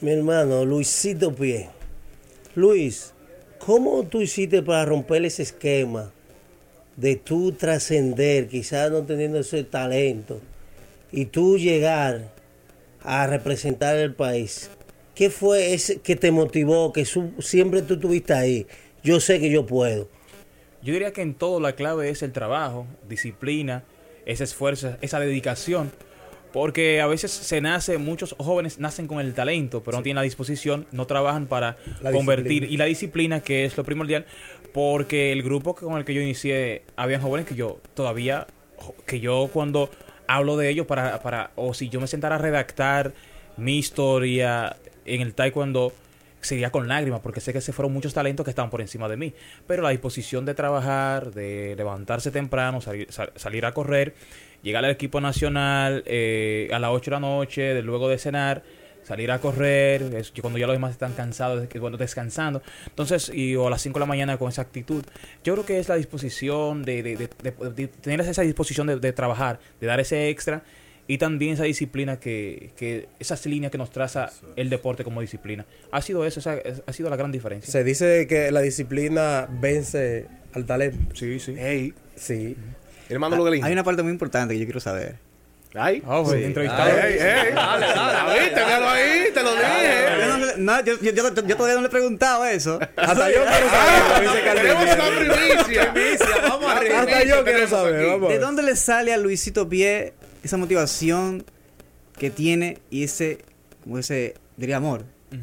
Mi 0.00 0.12
hermano, 0.12 0.64
Luisito 0.66 1.34
Pie. 1.34 1.70
Luis, 2.54 3.12
¿cómo 3.58 4.04
tú 4.04 4.20
hiciste 4.20 4.62
para 4.62 4.84
romper 4.84 5.24
ese 5.24 5.42
esquema 5.44 6.10
de 6.96 7.16
tú 7.16 7.52
trascender, 7.52 8.48
quizás 8.48 8.90
no 8.90 9.02
teniendo 9.02 9.38
ese 9.38 9.64
talento, 9.64 10.40
y 11.12 11.26
tú 11.26 11.58
llegar 11.58 12.32
a 13.02 13.26
representar 13.26 13.96
el 13.96 14.14
país? 14.14 14.70
¿Qué 15.14 15.28
fue 15.30 15.74
ese 15.74 16.00
que 16.00 16.16
te 16.16 16.30
motivó, 16.32 16.92
que 16.92 17.04
su- 17.04 17.32
siempre 17.38 17.82
tú 17.82 17.94
estuviste 17.94 18.32
ahí? 18.32 18.66
Yo 19.04 19.20
sé 19.20 19.38
que 19.40 19.50
yo 19.50 19.66
puedo. 19.66 20.08
Yo 20.82 20.92
diría 20.92 21.12
que 21.12 21.22
en 21.22 21.34
todo 21.34 21.60
la 21.60 21.74
clave 21.74 22.08
es 22.10 22.22
el 22.22 22.32
trabajo, 22.32 22.86
disciplina, 23.08 23.84
ese 24.26 24.44
esfuerzo, 24.44 24.96
esa 25.00 25.20
dedicación. 25.20 25.92
Porque 26.52 27.00
a 27.00 27.06
veces 27.06 27.30
se 27.30 27.60
nace, 27.62 27.96
muchos 27.98 28.34
jóvenes 28.38 28.78
nacen 28.78 29.06
con 29.06 29.20
el 29.20 29.32
talento, 29.32 29.82
pero 29.82 29.96
no 29.98 30.02
tienen 30.02 30.16
la 30.16 30.22
disposición, 30.22 30.86
no 30.92 31.06
trabajan 31.06 31.46
para 31.46 31.76
La 32.02 32.12
convertir. 32.12 32.46
disciplina. 32.48 32.72
Y 32.74 32.76
la 32.76 32.84
disciplina, 32.84 33.40
que 33.40 33.64
es 33.64 33.76
lo 33.76 33.84
primordial, 33.84 34.26
porque 34.74 35.32
el 35.32 35.42
grupo 35.42 35.74
con 35.74 35.96
el 35.98 36.04
que 36.04 36.12
yo 36.14 36.20
inicié, 36.20 36.82
habían 36.96 37.22
jóvenes 37.22 37.46
que 37.46 37.54
yo 37.54 37.80
todavía, 37.94 38.46
que 39.06 39.20
yo 39.20 39.48
cuando 39.52 39.88
hablo 40.26 40.56
de 40.56 40.68
ellos, 40.68 40.86
para, 40.86 41.20
para 41.22 41.50
o 41.56 41.74
si 41.74 41.88
yo 41.88 42.00
me 42.00 42.06
sentara 42.06 42.36
a 42.36 42.38
redactar 42.38 43.12
mi 43.56 43.78
historia 43.78 44.76
en 45.04 45.20
el 45.20 45.34
taekwondo, 45.34 45.92
sería 46.40 46.70
con 46.70 46.88
lágrimas, 46.88 47.20
porque 47.20 47.40
sé 47.40 47.52
que 47.52 47.60
se 47.60 47.72
fueron 47.72 47.92
muchos 47.92 48.14
talentos 48.14 48.44
que 48.44 48.50
estaban 48.50 48.70
por 48.70 48.80
encima 48.80 49.08
de 49.08 49.16
mí. 49.16 49.32
Pero 49.66 49.82
la 49.82 49.90
disposición 49.90 50.44
de 50.44 50.54
trabajar, 50.54 51.32
de 51.32 51.74
levantarse 51.76 52.30
temprano, 52.30 52.80
salir, 52.80 53.06
sal- 53.12 53.32
salir 53.36 53.64
a 53.64 53.72
correr, 53.72 54.14
llegar 54.62 54.84
al 54.84 54.90
equipo 54.90 55.20
nacional 55.20 56.02
eh, 56.06 56.68
a 56.72 56.78
las 56.78 56.90
8 56.90 57.10
de 57.10 57.16
la 57.16 57.20
noche, 57.20 57.62
de, 57.74 57.82
luego 57.82 58.08
de 58.08 58.18
cenar, 58.18 58.62
salir 59.02 59.30
a 59.30 59.38
correr, 59.40 60.02
es- 60.14 60.32
cuando 60.40 60.58
ya 60.58 60.66
los 60.66 60.74
demás 60.76 60.92
están 60.92 61.12
cansados, 61.14 61.66
bueno, 61.80 61.96
descansando. 61.96 62.62
Entonces, 62.86 63.30
y, 63.34 63.56
o 63.56 63.66
a 63.66 63.70
las 63.70 63.82
5 63.82 63.98
de 63.98 64.00
la 64.00 64.06
mañana 64.06 64.36
con 64.38 64.48
esa 64.48 64.62
actitud. 64.62 65.04
Yo 65.44 65.54
creo 65.54 65.66
que 65.66 65.78
es 65.78 65.88
la 65.88 65.96
disposición 65.96 66.82
de, 66.84 67.02
de- 67.02 67.16
de- 67.16 67.28
de- 67.42 67.70
de 67.70 67.88
tener 67.88 68.20
esa 68.20 68.42
disposición 68.42 68.86
de, 68.86 68.96
de 68.96 69.12
trabajar, 69.12 69.58
de 69.80 69.86
dar 69.86 70.00
ese 70.00 70.28
extra 70.28 70.62
y 71.08 71.18
también 71.18 71.54
esa 71.54 71.64
disciplina 71.64 72.20
que, 72.20 72.70
que 72.76 73.08
esas 73.18 73.44
líneas 73.46 73.72
que 73.72 73.78
nos 73.78 73.90
traza 73.90 74.30
el 74.54 74.70
deporte 74.70 75.02
como 75.02 75.20
disciplina. 75.20 75.66
Ha 75.90 76.00
sido 76.00 76.24
eso, 76.24 76.38
esa, 76.40 76.54
es- 76.58 76.82
ha 76.86 76.92
sido 76.92 77.10
la 77.10 77.16
gran 77.16 77.32
diferencia. 77.32 77.70
Se 77.72 77.82
dice 77.84 78.26
que 78.28 78.50
la 78.52 78.60
disciplina 78.60 79.48
vence 79.50 80.26
al 80.54 80.64
talento. 80.64 81.14
Sí, 81.16 81.40
sí. 81.40 81.54
Ey, 81.58 81.92
Sí. 82.14 82.56
hermano 83.08 83.36
Luguelín. 83.36 83.64
Hay 83.64 83.72
una 83.72 83.82
parte 83.84 84.02
muy 84.02 84.12
importante 84.12 84.54
que 84.54 84.60
yo 84.60 84.66
quiero 84.66 84.80
saber. 84.80 85.16
Ay. 85.74 86.02
Ah, 86.06 86.20
pues, 86.24 86.38
Sí. 86.38 86.44
entrevistado. 86.44 86.90
Ey, 86.90 87.14
ey. 87.14 87.52
Dale, 87.54 87.86
dale. 87.86 88.40
¿Viste? 88.40 88.64
Míralo 88.64 88.88
ahí, 88.90 89.24
te 89.32 89.42
lo 89.42 89.52
dije. 89.52 90.56
no 90.58 90.84
yo, 90.84 90.94
yo- 91.00 91.12
yo- 91.12 91.34
yo 91.46 91.56
todavía 91.56 91.74
no 91.76 91.80
le 91.80 91.86
he 91.86 91.90
preguntado 91.90 92.44
eso. 92.44 92.78
Hasta 92.96 93.30
yo 93.30 93.40
quiero 93.44 93.68
saber. 93.70 94.44
Carlos. 94.44 94.62
Tenemos 94.62 94.94
una 94.94 95.18
primicia. 95.64 95.94
vamos 96.42 96.64
Una 96.66 96.76
arriba. 96.76 96.94
Hasta 97.00 97.06
primicia 97.06 97.24
yo 97.24 97.44
quiero 97.44 97.44
tenemos 97.44 97.70
saber. 97.70 98.00
aquí. 98.00 98.10
Vamos. 98.10 98.28
a 98.30 98.32
¿De 98.34 98.38
dónde 98.38 98.62
le 98.62 98.76
sale 98.76 99.12
a 99.14 99.16
Luisito 99.16 99.68
Pie 99.68 100.12
esa 100.44 100.56
motivación 100.58 101.44
que 102.18 102.30
tiene 102.30 102.78
y 102.90 103.04
ese, 103.04 103.38
como 103.82 103.98
ese, 103.98 104.34
diría 104.58 104.76
amor 104.76 105.04
Ujú. 105.32 105.40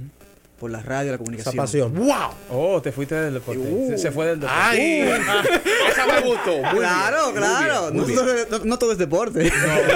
Por 0.59 0.69
la 0.71 0.81
radio, 0.81 1.11
la 1.11 1.15
Esa 1.15 1.23
comunicación? 1.23 1.55
pasión. 1.55 1.95
¡Wow! 1.95 2.29
Oh, 2.49 2.81
te 2.81 2.91
fuiste 2.91 3.15
del 3.15 3.33
deporte. 3.35 3.87
se, 3.89 3.97
se 3.97 4.11
fue 4.11 4.27
del 4.27 4.39
deporte. 4.39 4.61
¡Ay! 4.61 4.99
Esa 5.91 6.05
me 6.05 6.19
gustó. 6.21 6.57
Muy 6.57 6.79
claro, 6.79 7.17
bien, 7.17 7.25
muy 7.31 7.33
claro. 7.33 7.81
bien, 7.91 7.97
no, 7.97 8.03
muy 8.05 8.13
bien. 8.33 8.47
todo- 8.49 8.59
no- 8.59 8.65
no 8.65 8.79
todo 8.79 8.91
es 8.91 8.97
deporte. 8.97 9.39
Muy 9.39 9.49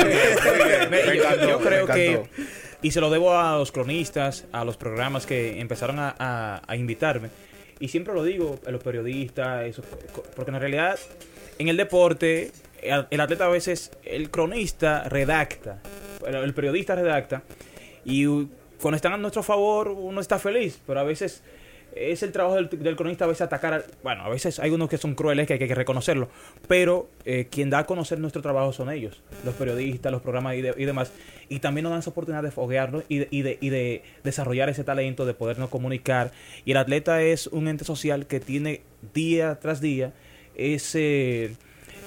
bien, 0.07 0.89
Me- 0.89 1.03
me 1.03 1.05
yo- 1.05 1.11
encantó, 1.23 1.49
yo 1.49 1.59
creo 1.59 1.87
me 1.87 1.93
que 1.93 2.23
y 2.81 2.91
se 2.91 2.99
lo 2.99 3.09
debo 3.09 3.37
a 3.37 3.57
los 3.57 3.71
cronistas, 3.71 4.45
a 4.51 4.65
los 4.65 4.75
programas 4.77 5.25
que 5.25 5.59
empezaron 5.61 5.99
a, 5.99 6.15
a- 6.17 6.61
a 6.67 6.75
invitarme. 6.75 7.29
Y 7.79 7.87
siempre 7.89 8.13
lo 8.13 8.23
digo, 8.23 8.59
a 8.65 8.71
los 8.71 8.81
periodistas, 8.83 9.65
eso, 9.65 9.83
porque 10.35 10.51
en 10.51 10.59
realidad 10.59 10.97
en 11.59 11.67
el 11.67 11.77
deporte 11.77 12.51
el, 12.81 13.07
el 13.09 13.21
atleta 13.21 13.45
a 13.45 13.49
veces, 13.49 13.91
el 14.03 14.29
cronista 14.29 15.03
redacta, 15.09 15.81
el 16.25 16.35
el 16.35 16.53
periodista 16.53 16.95
redacta 16.95 17.41
y 18.05 18.27
uh, 18.27 18.49
cuando 18.83 18.97
están 18.97 19.13
a 19.13 19.17
nuestro 19.17 19.41
favor 19.41 19.87
uno 19.89 20.21
está 20.21 20.37
feliz, 20.37 20.79
pero 20.85 20.99
a 20.99 21.03
veces 21.03 21.41
es 21.95 22.23
el 22.23 22.31
trabajo 22.31 22.55
del, 22.55 22.69
del 22.69 22.95
cronista 22.95 23.25
a 23.25 23.27
veces 23.27 23.41
atacar, 23.43 23.85
bueno, 24.03 24.23
a 24.23 24.29
veces 24.29 24.59
hay 24.59 24.71
unos 24.71 24.89
que 24.89 24.97
son 24.97 25.13
crueles 25.13 25.45
que 25.45 25.53
hay 25.53 25.59
que 25.59 25.75
reconocerlo, 25.75 26.27
pero 26.67 27.07
eh, 27.23 27.47
quien 27.51 27.69
da 27.69 27.77
a 27.79 27.85
conocer 27.85 28.19
nuestro 28.19 28.41
trabajo 28.41 28.73
son 28.73 28.89
ellos, 28.91 29.21
los 29.45 29.53
periodistas, 29.53 30.11
los 30.11 30.21
programas 30.23 30.55
y, 30.55 30.61
de- 30.61 30.73
y 30.75 30.85
demás, 30.85 31.11
y 31.49 31.59
también 31.59 31.83
nos 31.83 31.91
dan 31.91 31.99
esa 31.99 32.09
oportunidad 32.09 32.41
de 32.43 32.49
foguearnos 32.49 33.03
y 33.09 33.19
de, 33.19 33.27
y, 33.29 33.41
de, 33.43 33.57
y 33.61 33.69
de 33.69 34.01
desarrollar 34.23 34.69
ese 34.69 34.83
talento, 34.83 35.25
de 35.25 35.35
podernos 35.35 35.69
comunicar, 35.69 36.31
y 36.65 36.71
el 36.71 36.77
atleta 36.77 37.21
es 37.21 37.45
un 37.47 37.67
ente 37.67 37.85
social 37.85 38.25
que 38.25 38.39
tiene 38.39 38.81
día 39.13 39.59
tras 39.61 39.79
día 39.79 40.13
ese 40.55 41.51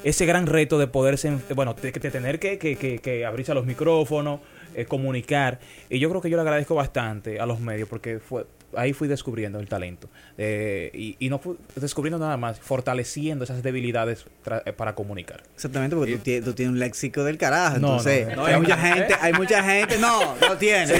ese 0.05 0.27
gran 0.27 0.47
reto 0.47 0.79
de 0.79 0.87
poderse, 0.87 1.29
en- 1.29 1.43
bueno, 1.55 1.75
de, 1.75 1.91
de 1.91 2.11
tener 2.11 2.39
que, 2.39 2.59
que, 2.59 2.77
que, 2.77 2.99
que 2.99 3.25
abrirse 3.25 3.53
a 3.53 3.55
los 3.55 3.67
micrófonos, 3.67 4.41
eh, 4.77 4.85
comunicar. 4.85 5.59
Y 5.91 5.99
yo 5.99 6.09
creo 6.11 6.21
que 6.21 6.31
yo 6.31 6.37
le 6.37 6.43
agradezco 6.43 6.75
bastante 6.77 7.41
a 7.41 7.47
los 7.47 7.59
medios 7.61 7.89
porque 7.89 8.21
fue 8.21 8.47
ahí 8.77 8.93
fui 8.93 9.09
descubriendo 9.09 9.59
el 9.59 9.69
talento. 9.69 10.11
Eh, 10.37 10.91
y, 10.93 11.17
y 11.19 11.31
no 11.31 11.39
fui 11.39 11.57
descubriendo 11.77 12.19
nada 12.19 12.37
más, 12.37 12.61
fortaleciendo 12.61 13.45
esas 13.45 13.63
debilidades 13.63 14.27
eh, 14.67 14.73
para 14.73 14.95
comunicar. 14.95 15.43
Exactamente, 15.55 15.97
porque 15.97 16.17
tú, 16.19 16.25
tie- 16.31 16.45
tú 16.45 16.53
tienes 16.53 16.73
un 16.75 16.79
léxico 16.79 17.25
del 17.25 17.39
carajo. 17.39 17.79
No, 17.79 17.89
entonces, 17.97 18.29
no, 18.29 18.37
no. 18.37 18.45
hay 18.47 18.57
mucha 18.61 18.77
gente, 18.77 19.15
hay 19.21 19.33
mucha 19.33 19.63
gente. 19.63 19.99
No, 19.99 20.35
no 20.37 20.57
tiene. 20.59 20.93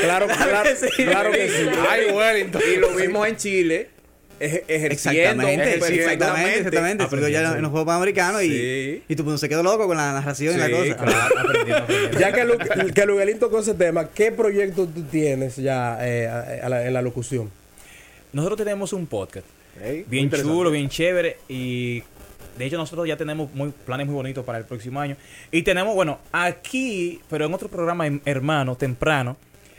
Claro, 0.00 0.26
claro, 0.26 0.62
que 0.70 0.76
sí. 0.90 1.04
claro 1.04 1.30
que 1.32 1.48
sí. 1.48 1.68
Ay, 1.88 2.12
Wellington. 2.12 2.62
Y 2.72 2.76
lo 2.78 2.94
vimos 2.94 3.26
en 3.26 3.36
Chile, 3.36 3.90
ejerciendo. 4.40 5.20
Exactamente, 5.20 5.68
ejerciendo 5.76 6.02
exactamente, 6.12 6.58
exactamente. 6.58 7.06
Porque 7.08 7.30
ya 7.32 7.52
en, 7.56 7.62
los 7.62 7.70
Juegos 7.70 7.86
Panamericanos 7.86 8.42
y, 8.42 8.48
Sí. 8.48 9.02
y 9.08 9.16
tú 9.16 9.24
pues, 9.24 9.40
se 9.40 9.48
quedó 9.48 9.62
loco 9.62 9.86
con 9.86 9.96
la 9.96 10.12
narración 10.12 10.54
y 10.54 10.58
la 10.58 10.66
Sí, 10.66 10.72
cosa. 10.72 10.96
claro. 10.96 11.34
Aprendiendo, 11.40 11.76
aprendiendo. 11.84 12.18
Ya 12.20 12.32
que, 12.32 12.44
Lu, 12.44 12.92
que 12.94 13.06
Luguelín 13.06 13.38
tocó 13.38 13.60
ese 13.60 13.74
tema, 13.74 14.08
¿qué 14.10 14.32
proyecto 14.32 14.86
tú 14.86 15.02
tienes 15.04 15.56
ya 15.56 15.98
eh, 16.06 16.26
a- 16.26 16.66
a 16.66 16.68
la- 16.68 16.86
en 16.86 16.92
la 16.94 17.02
locución? 17.02 17.50
Nosotros 18.32 18.58
tenemos 18.58 18.92
un 18.92 19.06
podcast 19.06 19.46
bien 20.08 20.30
chulo, 20.30 20.70
bien 20.70 20.88
chévere 20.88 21.38
y 21.48 22.02
de 22.58 22.64
hecho 22.66 22.76
nosotros 22.76 23.06
ya 23.08 23.16
tenemos 23.16 23.52
muy, 23.54 23.72
planes 23.84 24.06
muy 24.06 24.14
bonitos 24.14 24.44
para 24.44 24.58
el 24.58 24.64
próximo 24.64 25.00
año 25.00 25.16
y 25.50 25.62
tenemos, 25.62 25.94
bueno, 25.94 26.18
aquí, 26.32 27.20
pero 27.28 27.46
en 27.46 27.54
otro 27.54 27.68
programa 27.68 28.06
hermano, 28.24 28.76
temprano, 28.76 29.36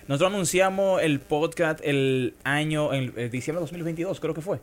nosotros 0.08 0.34
anunciamos 0.34 1.02
el 1.02 1.20
podcast 1.20 1.80
el 1.84 2.34
año, 2.44 2.94
en 2.94 3.14
el 3.16 3.30
diciembre 3.32 3.60
de 3.60 3.66
2022 3.66 4.20
creo 4.20 4.34
que 4.34 4.42
fue. 4.42 4.60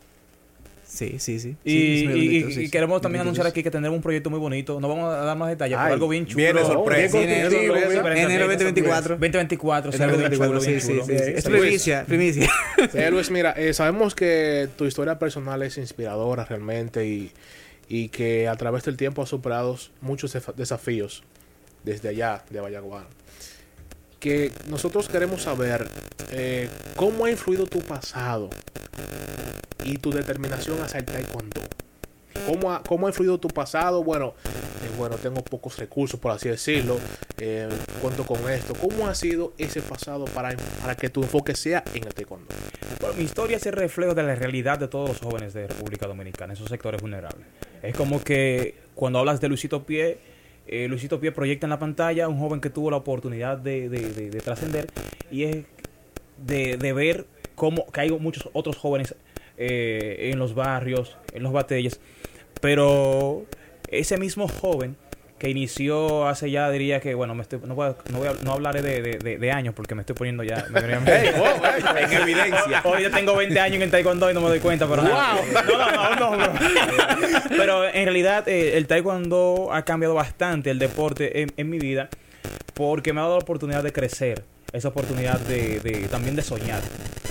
Sí, 0.84 1.14
sí, 1.18 1.40
sí. 1.40 1.56
Y, 1.64 1.70
Sí, 1.70 1.76
y- 1.76 1.98
sí, 1.98 2.04
y- 2.06 2.40
sí, 2.52 2.60
y 2.60 2.64
sí. 2.66 2.70
queremos 2.70 3.00
también 3.00 3.20
2022. 3.20 3.26
anunciar 3.26 3.46
aquí 3.46 3.62
que 3.62 3.70
tendremos 3.70 3.96
un 3.96 4.02
proyecto 4.02 4.28
muy 4.28 4.38
bonito. 4.38 4.78
No 4.78 4.88
vamos 4.88 5.06
a 5.14 5.16
dar 5.24 5.36
más 5.38 5.48
detalles, 5.48 5.78
Ay, 5.78 5.84
pero 5.84 5.94
algo 5.94 6.08
bien 6.08 6.26
chulo. 6.26 6.36
viene 6.36 6.60
sorpresa. 6.64 7.16
Bien 7.18 7.30
Enero, 7.30 7.50
sorpresa. 7.50 8.22
enero 8.22 8.46
2024. 8.46 9.14
2024, 9.14 9.90
sí, 9.92 9.96
Enero 9.96 10.10
algo 10.12 10.18
bien 10.28 10.30
2024, 10.38 10.48
chulo, 10.48 10.60
sí, 10.60 10.68
bien 10.68 10.80
sí, 10.82 10.88
chulo. 10.88 11.04
sí, 11.18 11.24
sí. 11.24 11.32
Es 11.38 11.44
primicia, 11.44 12.04
primicia. 12.04 12.50
Eh, 12.92 13.10
Luis, 13.10 13.30
mira, 13.30 13.52
eh, 13.52 13.72
sabemos 13.72 14.14
que 14.14 14.68
tu 14.76 14.84
historia 14.84 15.18
personal 15.18 15.62
es 15.62 15.78
inspiradora 15.78 16.44
realmente 16.44 17.06
y, 17.06 17.30
y 17.88 18.08
que 18.10 18.46
a 18.48 18.56
través 18.56 18.84
del 18.84 18.98
tiempo 18.98 19.22
has 19.22 19.30
superado 19.30 19.78
muchos 20.02 20.36
desafíos 20.56 21.22
desde 21.84 22.10
allá, 22.10 22.44
de 22.50 22.60
Vallaguana. 22.60 23.06
Que 24.22 24.52
nosotros 24.68 25.08
queremos 25.08 25.42
saber 25.42 25.88
eh, 26.30 26.68
cómo 26.94 27.24
ha 27.24 27.30
influido 27.30 27.66
tu 27.66 27.80
pasado 27.80 28.50
y 29.84 29.96
tu 29.98 30.12
determinación 30.12 30.80
hacia 30.80 31.00
el 31.00 31.06
taekwondo. 31.06 31.60
¿Cómo 32.46 32.72
ha, 32.72 32.84
cómo 32.84 33.08
ha 33.08 33.10
influido 33.10 33.38
tu 33.38 33.48
pasado? 33.48 34.04
Bueno, 34.04 34.34
eh, 34.46 34.90
bueno, 34.96 35.16
tengo 35.16 35.42
pocos 35.42 35.76
recursos, 35.76 36.20
por 36.20 36.30
así 36.30 36.48
decirlo. 36.48 36.98
eh, 37.38 37.68
cuento 38.00 38.24
con 38.24 38.48
esto. 38.48 38.74
¿Cómo 38.74 39.08
ha 39.08 39.14
sido 39.16 39.54
ese 39.58 39.82
pasado 39.82 40.26
para, 40.26 40.56
para 40.80 40.94
que 40.94 41.08
tu 41.08 41.22
enfoque 41.22 41.56
sea 41.56 41.82
en 41.92 42.04
el 42.04 42.14
taekwondo? 42.14 42.46
Bueno, 43.00 43.16
mi 43.16 43.24
historia 43.24 43.56
es 43.56 43.66
el 43.66 43.72
reflejo 43.72 44.14
de 44.14 44.22
la 44.22 44.36
realidad 44.36 44.78
de 44.78 44.86
todos 44.86 45.08
los 45.08 45.18
jóvenes 45.18 45.52
de 45.52 45.66
República 45.66 46.06
Dominicana, 46.06 46.52
esos 46.52 46.68
sectores 46.68 47.02
vulnerables. 47.02 47.44
Es 47.82 47.96
como 47.96 48.22
que 48.22 48.76
cuando 48.94 49.18
hablas 49.18 49.40
de 49.40 49.48
Luisito 49.48 49.82
Pie, 49.84 50.18
eh, 50.66 50.88
Luisito 50.88 51.20
Pie 51.20 51.32
proyecta 51.32 51.66
en 51.66 51.70
la 51.70 51.78
pantalla 51.78 52.28
un 52.28 52.38
joven 52.38 52.60
que 52.60 52.70
tuvo 52.70 52.90
la 52.90 52.96
oportunidad 52.98 53.58
de, 53.58 53.88
de- 53.88 54.12
de- 54.12 54.30
de 54.30 54.40
trascender 54.40 54.86
y 55.30 55.44
es 55.44 55.64
de, 56.38 56.76
ver 56.92 57.26
cómo 57.54 57.86
que 57.92 58.00
hay 58.00 58.10
muchos 58.10 58.48
otros 58.52 58.76
jóvenes 58.76 59.14
eh, 59.58 60.30
en 60.32 60.38
los 60.38 60.54
barrios, 60.54 61.16
en 61.34 61.42
los 61.42 61.52
batalles, 61.52 62.00
pero 62.60 63.44
ese 63.88 64.16
mismo 64.18 64.48
joven 64.48 64.96
que 65.42 65.50
inició 65.50 66.28
hace 66.28 66.52
ya 66.52 66.70
diría 66.70 67.00
que 67.00 67.14
bueno 67.16 67.34
me 67.34 67.42
estoy, 67.42 67.58
no, 67.66 67.74
voy 67.74 67.88
a, 67.88 67.96
no, 68.12 68.18
voy 68.18 68.28
a- 68.28 68.34
no 68.44 68.52
hablaré 68.52 68.80
de, 68.80 69.02
de- 69.18 69.50
años 69.50 69.74
porque 69.74 69.96
me 69.96 70.02
estoy 70.02 70.14
poniendo 70.14 70.44
ya 70.44 70.64
me- 70.70 70.78
en 70.82 72.12
evidencia. 72.22 72.80
Hoy 72.84 73.02
ya 73.02 73.10
tengo 73.10 73.34
20 73.34 73.58
años 73.58 73.82
en 73.82 73.90
taekwondo 73.90 74.30
y 74.30 74.34
no 74.34 74.40
me 74.40 74.46
doy 74.50 74.60
cuenta, 74.60 74.86
pero 74.86 75.02
nada. 75.02 75.34
No, 75.52 75.90
no, 75.90 76.14
no, 76.14 76.36
no, 76.36 76.46
no. 76.46 76.52
Pero 77.48 77.84
en 77.88 78.04
realidad 78.04 78.46
eh, 78.48 78.76
el 78.76 78.86
taekwondo 78.86 79.70
ha 79.72 79.82
cambiado 79.84 80.14
bastante 80.14 80.70
el 80.70 80.78
deporte 80.78 81.42
en, 81.42 81.52
en 81.56 81.68
mi 81.68 81.80
vida 81.80 82.08
porque 82.74 83.12
me 83.12 83.18
ha 83.20 83.24
dado 83.24 83.38
la 83.38 83.42
oportunidad 83.42 83.82
de 83.82 83.92
crecer, 83.92 84.44
esa 84.72 84.88
oportunidad 84.90 85.40
de, 85.40 85.80
de- 85.80 86.06
también 86.06 86.36
de 86.36 86.42
soñar. 86.42 86.80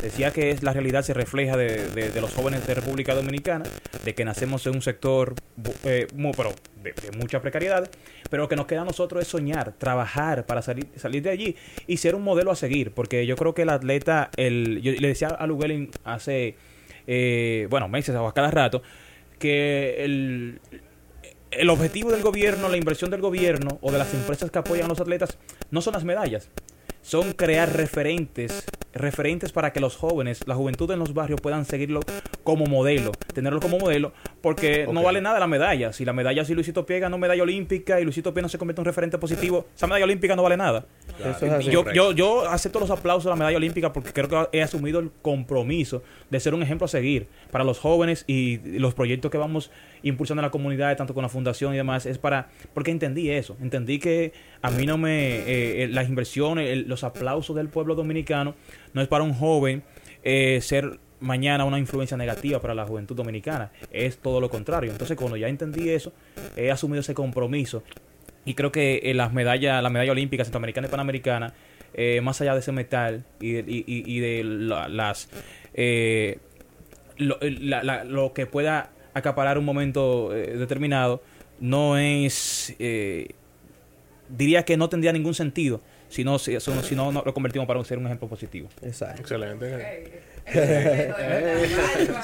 Decía 0.01 0.31
que 0.31 0.49
es 0.49 0.63
la 0.63 0.73
realidad 0.73 1.03
se 1.03 1.13
refleja 1.13 1.55
de, 1.57 1.87
de- 1.89 2.09
de 2.09 2.21
los 2.21 2.33
jóvenes 2.33 2.65
de 2.65 2.73
República 2.73 3.13
Dominicana, 3.13 3.65
de 4.03 4.15
que 4.15 4.25
nacemos 4.25 4.65
en 4.65 4.75
un 4.75 4.81
sector 4.81 5.35
eh, 5.83 6.07
muy, 6.15 6.31
pero 6.35 6.53
de, 6.81 6.93
de 6.93 7.17
mucha 7.17 7.39
precariedad, 7.39 7.87
pero 8.29 8.43
lo 8.43 8.49
que 8.49 8.55
nos 8.55 8.65
queda 8.65 8.81
a 8.81 8.85
nosotros 8.85 9.21
es 9.21 9.27
soñar, 9.27 9.73
trabajar 9.73 10.45
para 10.47 10.63
salir, 10.63 10.87
salir 10.95 11.21
de 11.21 11.29
allí 11.29 11.55
y 11.85 11.97
ser 11.97 12.15
un 12.15 12.23
modelo 12.23 12.49
a 12.49 12.55
seguir, 12.55 12.91
porque 12.93 13.27
yo 13.27 13.35
creo 13.35 13.53
que 13.53 13.61
el 13.61 13.69
atleta, 13.69 14.31
el, 14.37 14.81
yo 14.81 14.91
le 14.91 15.07
decía 15.07 15.27
a 15.27 15.45
Luguelin 15.45 15.91
hace, 16.03 16.55
eh, 17.05 17.67
bueno, 17.69 17.87
meses 17.87 18.15
o 18.15 18.27
a 18.27 18.33
cada 18.33 18.49
rato, 18.49 18.81
que 19.37 20.03
el, 20.03 20.61
el 21.51 21.69
objetivo 21.69 22.11
del 22.11 22.23
gobierno, 22.23 22.69
la 22.69 22.77
inversión 22.77 23.11
del 23.11 23.21
gobierno 23.21 23.77
o 23.81 23.91
de 23.91 23.99
las 23.99 24.13
empresas 24.15 24.49
que 24.49 24.57
apoyan 24.57 24.85
a 24.85 24.89
los 24.89 24.99
atletas 24.99 25.37
no 25.69 25.81
son 25.81 25.93
las 25.93 26.03
medallas, 26.05 26.49
son 27.03 27.33
crear 27.33 27.75
referentes, 27.75 28.63
referentes 28.93 29.51
para 29.51 29.71
que 29.73 29.79
los 29.79 29.95
jóvenes, 29.95 30.45
la 30.47 30.55
juventud 30.55 30.89
en 30.91 30.99
los 30.99 31.13
barrios 31.13 31.39
puedan 31.41 31.65
seguirlo 31.65 32.01
como 32.43 32.65
modelo, 32.65 33.11
tenerlo 33.33 33.59
como 33.59 33.77
modelo, 33.79 34.11
porque 34.41 34.85
no 34.91 35.01
vale 35.03 35.21
nada 35.21 35.39
la 35.39 35.47
medalla. 35.47 35.93
Si 35.93 36.03
la 36.05 36.13
medalla, 36.13 36.43
si 36.45 36.53
Luisito 36.53 36.85
Pie 36.85 36.99
ganó 36.99 37.17
medalla 37.17 37.43
olímpica 37.43 37.99
y 37.99 38.03
Luisito 38.03 38.33
Pie 38.33 38.41
no 38.43 38.49
se 38.49 38.57
convierte 38.57 38.81
en 38.81 38.83
un 38.83 38.85
referente 38.87 39.17
positivo, 39.17 39.65
esa 39.75 39.87
medalla 39.87 40.05
olímpica 40.05 40.35
no 40.35 40.43
vale 40.43 40.57
nada. 40.57 40.85
Eso 41.19 41.45
es 41.45 41.51
así. 41.51 41.69
Yo, 41.71 41.91
yo, 41.93 42.11
yo 42.11 42.49
acepto 42.49 42.79
los 42.79 42.89
aplausos 42.89 43.25
de 43.25 43.29
la 43.31 43.35
medalla 43.35 43.57
olímpica 43.57 43.93
porque 43.93 44.11
creo 44.11 44.27
que 44.27 44.57
he 44.57 44.61
asumido 44.61 44.99
el 44.99 45.11
compromiso 45.21 46.03
de 46.29 46.39
ser 46.39 46.53
un 46.53 46.63
ejemplo 46.63 46.85
a 46.85 46.87
seguir 46.87 47.27
para 47.51 47.63
los 47.63 47.79
jóvenes 47.79 48.23
y 48.27 48.57
los 48.79 48.93
proyectos 48.93 49.31
que 49.31 49.37
vamos 49.37 49.71
impulsando 50.03 50.41
en 50.41 50.45
la 50.45 50.51
comunidad, 50.51 50.97
tanto 50.97 51.13
con 51.13 51.21
la 51.21 51.29
fundación 51.29 51.73
y 51.73 51.77
demás, 51.77 52.05
es 52.07 52.17
para, 52.17 52.49
porque 52.73 52.89
entendí 52.91 53.29
eso, 53.29 53.55
entendí 53.61 53.99
que 53.99 54.33
a 54.63 54.71
mí 54.71 54.85
no 54.87 54.97
me, 54.97 55.35
eh, 55.39 55.83
eh, 55.83 55.87
las 55.91 56.09
inversiones, 56.09 56.69
el- 56.69 56.87
los 56.87 57.03
aplausos 57.03 57.55
del 57.55 57.67
pueblo 57.69 57.93
dominicano, 57.93 58.55
no 58.93 59.01
es 59.01 59.07
para 59.07 59.23
un 59.23 59.33
joven 59.33 59.83
eh, 60.23 60.59
ser 60.61 60.99
mañana 61.19 61.65
una 61.65 61.77
influencia 61.77 62.17
negativa 62.17 62.59
para 62.59 62.73
la 62.73 62.85
juventud 62.85 63.15
dominicana, 63.15 63.71
es 63.91 64.17
todo 64.17 64.41
lo 64.41 64.49
contrario. 64.49 64.91
Entonces 64.91 65.15
cuando 65.17 65.37
ya 65.37 65.47
entendí 65.47 65.89
eso, 65.89 66.13
he 66.55 66.71
asumido 66.71 67.01
ese 67.01 67.13
compromiso 67.13 67.83
Y 68.43 68.55
creo 68.55 68.71
que 68.71 69.01
eh, 69.03 69.13
las 69.13 69.31
medallas, 69.33 69.83
la 69.83 69.89
medalla 69.91 70.13
olímpica 70.13 70.43
centroamericana 70.43 70.87
y 70.87 70.89
panamericana, 70.89 71.53
eh, 71.93 72.21
más 72.21 72.41
allá 72.41 72.53
de 72.53 72.59
ese 72.61 72.71
metal 72.71 73.23
y, 73.39 73.51
de- 73.51 73.71
y- 73.71 73.83
y- 73.87 74.19
de 74.19 74.43
la- 74.43 74.87
las 74.89 75.29
eh, 75.75 76.39
lo, 77.17 77.37
lo 78.05 78.33
que 78.33 78.47
pueda 78.47 78.89
acaparar 79.13 79.59
un 79.59 79.65
momento 79.65 80.29
determinado, 80.29 81.21
no 81.59 81.97
es 81.99 82.75
diría 84.29 84.63
que 84.63 84.77
no 84.77 84.89
tendría 84.89 85.11
ningún 85.13 85.33
sentido 85.33 85.81
si 86.11 86.23
no, 86.23 86.37
si, 86.37 86.59
si 86.59 86.71
no- 86.71 86.83
si 86.83 86.95
no- 86.95 87.11
no 87.11 87.23
lo 87.25 87.33
convertimos 87.33 87.67
para 87.67 87.83
ser 87.83 87.97
un 87.97 88.05
ejemplo 88.05 88.27
positivo. 88.27 88.69
Exacto. 88.83 89.21
Excelente. 89.21 90.21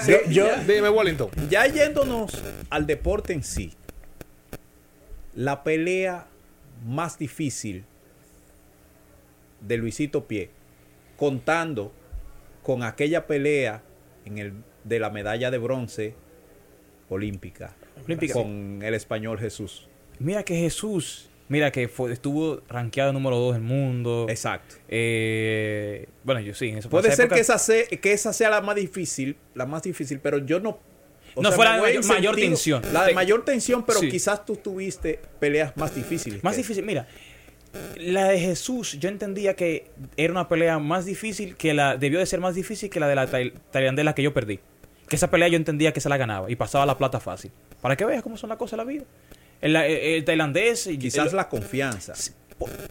Yo- 0.08 0.30
yo- 0.30 0.48
Dime, 0.68 0.90
Wellington. 0.90 1.30
ya 1.50 1.66
yéndonos 1.68 2.32
al 2.70 2.86
deporte 2.88 3.34
en 3.34 3.44
sí, 3.44 3.74
la 5.36 5.64
pelea 5.64 6.26
más 6.86 7.18
difícil 7.20 7.86
de 9.62 9.78
Luisito 9.78 10.26
Pie, 10.28 10.50
contando 11.16 11.92
con 12.64 12.84
aquella 12.84 13.28
pelea 13.28 13.82
en 14.26 14.38
el, 14.38 14.54
de 14.84 15.00
la 15.00 15.10
medalla 15.10 15.52
de 15.52 15.58
bronce 15.58 16.16
olímpica, 17.10 17.74
Olímpica. 18.04 18.34
con 18.34 18.82
el 18.84 18.94
español 18.94 19.40
Jesús. 19.40 19.88
Mira 20.20 20.44
que 20.44 20.56
Jesús, 20.56 21.27
mira 21.50 21.72
que 21.72 21.88
fue, 21.88 22.12
estuvo 22.14 22.62
rankeado 22.70 23.14
número 23.14 23.38
2 23.38 23.54
del 23.56 23.64
mundo. 23.64 24.26
Exacto. 24.30 24.76
Eh, 24.90 26.08
bueno, 26.24 26.42
yo 26.42 26.54
sí, 26.54 26.70
en 26.70 26.78
esa 26.80 26.90
Puede 26.90 27.12
ser 27.12 27.26
época- 27.26 27.36
que 27.36 27.42
esa, 27.42 27.58
se- 27.58 27.88
que 27.88 28.12
esa 28.14 28.34
sea 28.34 28.50
la 28.50 28.62
más 28.62 28.76
difícil, 28.76 29.36
la 29.56 29.66
más 29.66 29.84
difícil, 29.84 30.20
pero 30.20 30.38
yo 30.40 30.60
no... 30.60 30.80
o 31.36 31.42
No 31.42 31.52
fue 31.52 31.66
la 31.66 31.76
de 31.76 31.82
mayor- 31.82 32.04
en 32.04 32.08
mayor 32.08 32.36
tensión. 32.36 32.82
La 32.94 33.06
de 33.06 33.14
mayor 33.14 33.46
tensión, 33.46 33.84
pero 33.86 34.00
Sí. 34.00 34.10
quizás 34.10 34.46
tú 34.46 34.56
tuviste 34.56 35.20
peleas 35.40 35.76
más 35.78 35.94
difíciles. 35.96 36.44
Más 36.44 36.58
difícil, 36.58 36.84
mira. 36.84 37.08
La 37.98 38.26
de 38.30 38.40
Jesús, 38.40 38.98
yo 39.00 39.08
entendía 39.10 39.56
que 39.56 39.92
era 40.16 40.32
una 40.32 40.48
pelea 40.48 40.80
más 40.80 41.06
difícil 41.06 41.56
que 41.58 41.74
la. 41.74 41.96
Debió 41.98 42.18
de 42.18 42.26
ser 42.26 42.40
más 42.40 42.56
difícil 42.56 42.90
que 42.90 43.00
la 43.00 43.08
de 43.08 43.14
la 43.16 43.30
tai- 43.30 43.54
tailandesa 43.72 44.16
que 44.16 44.24
yo 44.24 44.34
perdí. 44.34 44.60
Que 45.08 45.16
esa 45.16 45.30
pelea 45.30 45.48
yo 45.50 45.58
entendía 45.58 45.94
que 45.94 46.00
se 46.02 46.10
la 46.10 46.18
ganaba 46.18 46.50
y 46.50 46.56
pasaba 46.56 46.86
la 46.86 46.98
plata 46.98 47.20
fácil. 47.20 47.52
Para 47.82 47.96
que 47.96 48.04
veas 48.06 48.24
cómo 48.24 48.36
son 48.36 48.50
las 48.50 48.58
cosas 48.58 48.72
de 48.72 48.78
la 48.78 48.84
vida. 48.86 49.04
El, 49.62 49.76
el- 49.76 49.92
el 49.92 50.26
tailandés. 50.26 50.88
y- 50.88 50.98
Quizás 50.98 51.34
la 51.34 51.50
confianza. 51.50 52.14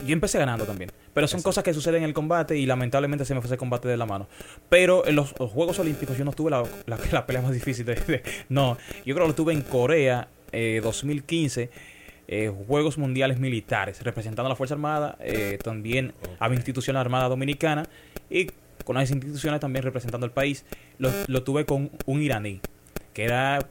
Yo 0.06 0.12
empecé 0.12 0.38
ganando 0.38 0.64
también. 0.64 0.90
Pero 1.12 1.26
son 1.26 1.42
cosas 1.42 1.64
que 1.64 1.74
suceden 1.74 2.02
en 2.02 2.08
el 2.08 2.14
combate 2.14 2.56
y 2.56 2.66
lamentablemente 2.66 3.24
se 3.24 3.34
me 3.34 3.40
fue 3.40 3.48
ese 3.48 3.56
combate 3.56 3.88
de 3.88 3.96
la 3.96 4.06
mano. 4.06 4.28
Pero 4.68 5.06
en 5.06 5.16
los, 5.16 5.34
los 5.40 5.50
Juegos 5.50 5.78
Olímpicos 5.78 6.16
yo 6.16 6.24
no 6.24 6.32
tuve 6.32 6.50
la, 6.50 6.62
la- 6.86 6.98
la 7.10 7.26
pelea 7.26 7.42
más 7.42 7.52
difícil. 7.54 7.84
De, 7.84 7.94
de- 7.96 8.22
no, 8.48 8.76
yo 9.04 9.14
creo 9.14 9.26
que 9.26 9.28
lo 9.30 9.34
tuve 9.34 9.52
en 9.52 9.62
Corea 9.62 10.28
eh, 10.52 10.80
2015. 10.82 11.70
eh, 12.28 12.52
Juegos 12.66 12.98
Mundiales 12.98 13.38
Militares, 13.40 14.02
representando 14.02 14.46
a 14.46 14.50
la 14.50 14.56
Fuerza 14.56 14.74
Armada, 14.74 15.16
eh, 15.20 15.58
también 15.62 16.12
a 16.38 16.48
mi 16.48 16.56
institución 16.56 16.96
armada 16.96 17.28
dominicana 17.28 17.84
y 18.30 18.48
con 18.84 18.96
esas 18.98 19.12
instituciones 19.16 19.58
también 19.60 19.84
representando 19.84 20.26
al 20.26 20.32
país. 20.32 20.64
Lo, 20.98 21.10
lo 21.28 21.42
tuve 21.44 21.64
con 21.64 21.90
un 22.04 22.22
iraní, 22.22 22.60
que 23.14 23.24
era 23.24 23.66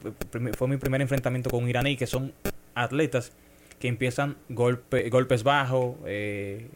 fue 0.58 0.68
mi 0.68 0.78
primer 0.78 1.02
enfrentamiento 1.02 1.50
con 1.50 1.64
un 1.64 1.70
iraní, 1.70 1.96
que 1.98 2.08
son 2.08 2.34
atletas 2.76 3.32
que 3.80 3.88
empiezan 3.88 4.38
golpe, 4.50 5.10
golpes 5.10 5.44
bajos, 5.44 5.96
eh, 6.06 6.68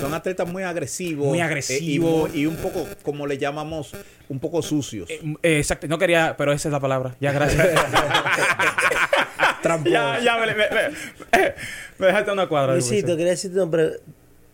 Son 0.00 0.12
atletas 0.12 0.46
muy 0.46 0.64
agresivos. 0.64 1.26
Muy 1.28 1.38
eh, 1.38 1.42
agresivos. 1.42 2.34
y, 2.34 2.44
un 2.46 2.56
poco, 2.56 2.86
como 3.02 3.26
le 3.26 3.38
llamamos, 3.38 3.92
un 4.28 4.38
poco 4.38 4.60
sucios. 4.60 5.08
Eh, 5.08 5.20
eh, 5.42 5.58
exacto, 5.58 5.86
no 5.88 5.98
quería, 5.98 6.34
pero 6.36 6.52
esa 6.52 6.68
es 6.68 6.72
la 6.72 6.80
palabra. 6.80 7.16
Ya, 7.20 7.32
gracias. 7.32 7.66
ya, 9.84 10.18
ya, 10.20 10.36
me, 10.38 10.46
me, 10.46 10.54
me- 10.54 11.54
me 11.98 12.06
dejaste 12.06 12.32
una 12.32 12.48
cuadra. 12.48 12.72
Luisito, 12.74 13.16
quería 13.16 13.32
decirte 13.32 13.60
una, 13.60 13.70
pre- 13.70 14.00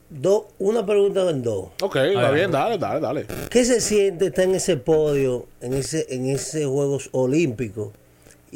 do- 0.09 0.49
una 0.59 0.85
pregunta 0.87 1.29
en 1.29 1.43
dos. 1.43 1.69
Ok, 1.83 1.97
está 1.97 2.31
bien, 2.31 2.51
dale, 2.51 2.79
dale, 2.79 3.01
dale. 3.01 3.27
¿Qué 3.51 3.65
se 3.65 3.81
siente 3.81 4.27
estar 4.27 4.45
en 4.45 4.55
ese 4.55 4.77
podio, 4.77 5.47
en 5.61 5.75
ese, 5.75 6.07
en 6.11 6.27
ese 6.29 6.65
Juegos 6.67 7.09
Olímpicos? 7.13 7.91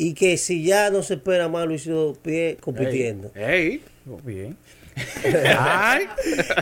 Y 0.00 0.14
que 0.14 0.36
si 0.36 0.62
ya 0.62 0.90
no 0.90 1.02
se 1.02 1.14
espera 1.14 1.48
más 1.48 1.66
Luisito 1.66 2.16
Pie 2.22 2.56
compitiendo. 2.60 3.32
Ey. 3.34 3.82
Oh, 4.08 4.20
Bien. 4.24 4.56
Ay. 5.58 6.06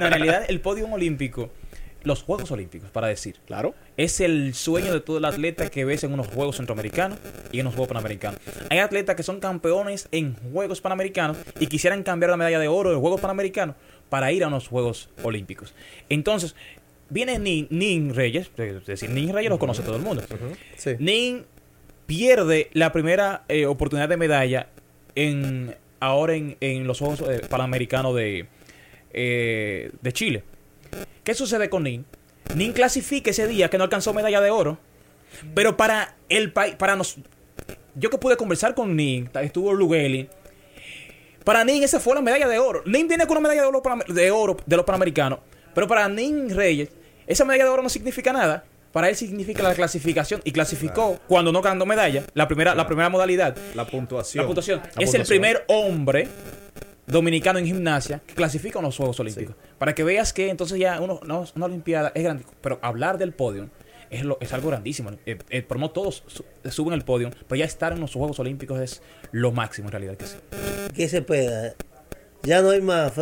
No, 0.00 0.06
en 0.06 0.12
realidad, 0.12 0.44
el 0.48 0.60
podium 0.60 0.92
olímpico, 0.94 1.50
los 2.02 2.22
Juegos 2.22 2.50
Olímpicos, 2.50 2.88
para 2.90 3.08
decir, 3.08 3.36
Claro. 3.46 3.74
es 3.98 4.20
el 4.20 4.54
sueño 4.54 4.92
de 4.92 5.00
todo 5.00 5.18
el 5.18 5.24
atleta 5.26 5.68
que 5.70 5.84
ves 5.84 6.02
en 6.04 6.12
unos 6.14 6.28
Juegos 6.28 6.56
Centroamericanos 6.56 7.18
y 7.52 7.60
en 7.60 7.66
unos 7.66 7.74
Juegos 7.74 7.88
Panamericanos. 7.88 8.40
Hay 8.70 8.78
atletas 8.78 9.16
que 9.16 9.22
son 9.22 9.38
campeones 9.40 10.08
en 10.12 10.34
Juegos 10.52 10.80
Panamericanos 10.80 11.36
y 11.60 11.66
quisieran 11.66 12.02
cambiar 12.04 12.30
la 12.30 12.36
medalla 12.38 12.58
de 12.58 12.68
oro 12.68 12.90
de 12.90 12.96
Juegos 12.96 13.20
Panamericanos 13.20 13.76
para 14.08 14.32
ir 14.32 14.44
a 14.44 14.48
unos 14.48 14.68
Juegos 14.68 15.10
Olímpicos. 15.22 15.74
Entonces, 16.08 16.54
viene 17.10 17.38
Nin, 17.38 17.66
Nin 17.70 18.14
Reyes, 18.14 18.50
es 18.56 18.86
decir, 18.86 19.10
Nin 19.10 19.32
Reyes 19.32 19.50
lo 19.50 19.58
conoce 19.58 19.82
todo 19.82 19.96
el 19.96 20.02
mundo. 20.02 20.22
Sí. 20.76 20.92
Nin 20.98 21.44
pierde 22.06 22.70
la 22.72 22.92
primera 22.92 23.44
eh, 23.48 23.66
oportunidad 23.66 24.08
de 24.08 24.16
medalla 24.16 24.68
en 25.14 25.76
ahora 26.00 26.34
en, 26.34 26.56
en 26.60 26.86
los 26.86 26.98
Juegos 26.98 27.22
eh, 27.28 27.42
Panamericanos 27.48 28.14
de, 28.14 28.46
eh, 29.12 29.90
de 30.00 30.12
Chile. 30.12 30.44
¿Qué 31.24 31.34
sucede 31.34 31.68
con 31.68 31.84
Nin? 31.84 32.04
Nin 32.54 32.72
clasifica 32.72 33.30
ese 33.30 33.46
día 33.48 33.68
que 33.68 33.78
no 33.78 33.84
alcanzó 33.84 34.14
medalla 34.14 34.40
de 34.40 34.50
oro, 34.50 34.78
pero 35.54 35.76
para 35.76 36.14
el 36.28 36.52
país, 36.52 36.76
para 36.76 36.94
nos, 36.94 37.16
yo 37.94 38.10
que 38.10 38.18
pude 38.18 38.36
conversar 38.36 38.74
con 38.74 38.94
Nin, 38.94 39.28
estuvo 39.42 39.72
Lugeli, 39.72 40.28
para 41.44 41.64
Nin 41.64 41.82
esa 41.82 41.98
fue 41.98 42.14
la 42.14 42.22
medalla 42.22 42.46
de 42.46 42.58
oro. 42.58 42.82
Nin 42.86 43.08
viene 43.08 43.26
con 43.26 43.36
una 43.36 43.48
medalla 43.48 43.62
de 43.62 43.68
oro, 43.68 43.82
de 44.06 44.30
oro 44.30 44.56
de 44.64 44.76
los 44.76 44.84
panamericanos, 44.84 45.40
pero 45.74 45.88
para 45.88 46.08
Nin 46.08 46.54
Reyes 46.54 46.90
esa 47.26 47.44
medalla 47.44 47.64
de 47.64 47.70
oro 47.70 47.82
no 47.82 47.88
significa 47.88 48.32
nada. 48.32 48.64
Para 48.96 49.10
él 49.10 49.14
significa 49.16 49.62
la 49.62 49.74
clasificación 49.74 50.40
y 50.42 50.52
clasificó 50.52 51.18
cuando 51.28 51.52
no 51.52 51.60
ganó 51.60 51.84
medalla, 51.84 52.22
la 52.32 52.48
primera, 52.48 52.74
la 52.74 52.86
primera 52.86 53.10
modalidad. 53.10 53.54
La 53.74 53.86
puntuación. 53.86 54.42
La 54.44 54.46
puntuación. 54.46 54.78
La 54.78 54.84
es 54.86 54.94
puntuación. 54.94 55.20
el 55.20 55.26
primer 55.28 55.64
hombre 55.68 56.28
dominicano 57.06 57.58
en 57.58 57.66
gimnasia 57.66 58.22
que 58.26 58.32
clasifica 58.34 58.78
a 58.78 58.82
los 58.82 58.96
Juegos 58.96 59.20
Olímpicos. 59.20 59.54
Para 59.76 59.94
que 59.94 60.02
veas 60.02 60.32
que 60.32 60.48
entonces 60.48 60.78
ya 60.78 60.98
uno, 61.02 61.20
no, 61.26 61.44
una 61.54 61.66
Olimpiada 61.66 62.10
es 62.14 62.22
grande. 62.24 62.44
Pero 62.62 62.78
hablar 62.80 63.18
del 63.18 63.32
podio 63.34 63.68
es, 64.08 64.24
lo, 64.24 64.38
es 64.40 64.54
algo 64.54 64.70
grandísimo. 64.70 65.10
Eh, 65.26 65.36
eh, 65.50 65.60
por 65.60 65.78
no 65.78 65.90
todos 65.90 66.24
su- 66.26 66.46
suben 66.70 66.94
el 66.94 67.04
podio, 67.04 67.28
pero 67.48 67.58
ya 67.58 67.66
estar 67.66 67.92
en 67.92 68.00
los 68.00 68.14
Juegos 68.14 68.38
Olímpicos 68.38 68.80
es 68.80 69.02
lo 69.30 69.52
máximo 69.52 69.88
en 69.88 69.92
realidad 69.92 70.16
que 70.16 70.26
sí. 70.26 70.36
¿Qué 70.94 71.06
se 71.06 71.18
espera? 71.18 71.74
Ya 72.42 72.62
no 72.62 72.70
hay 72.70 72.80
más. 72.80 73.12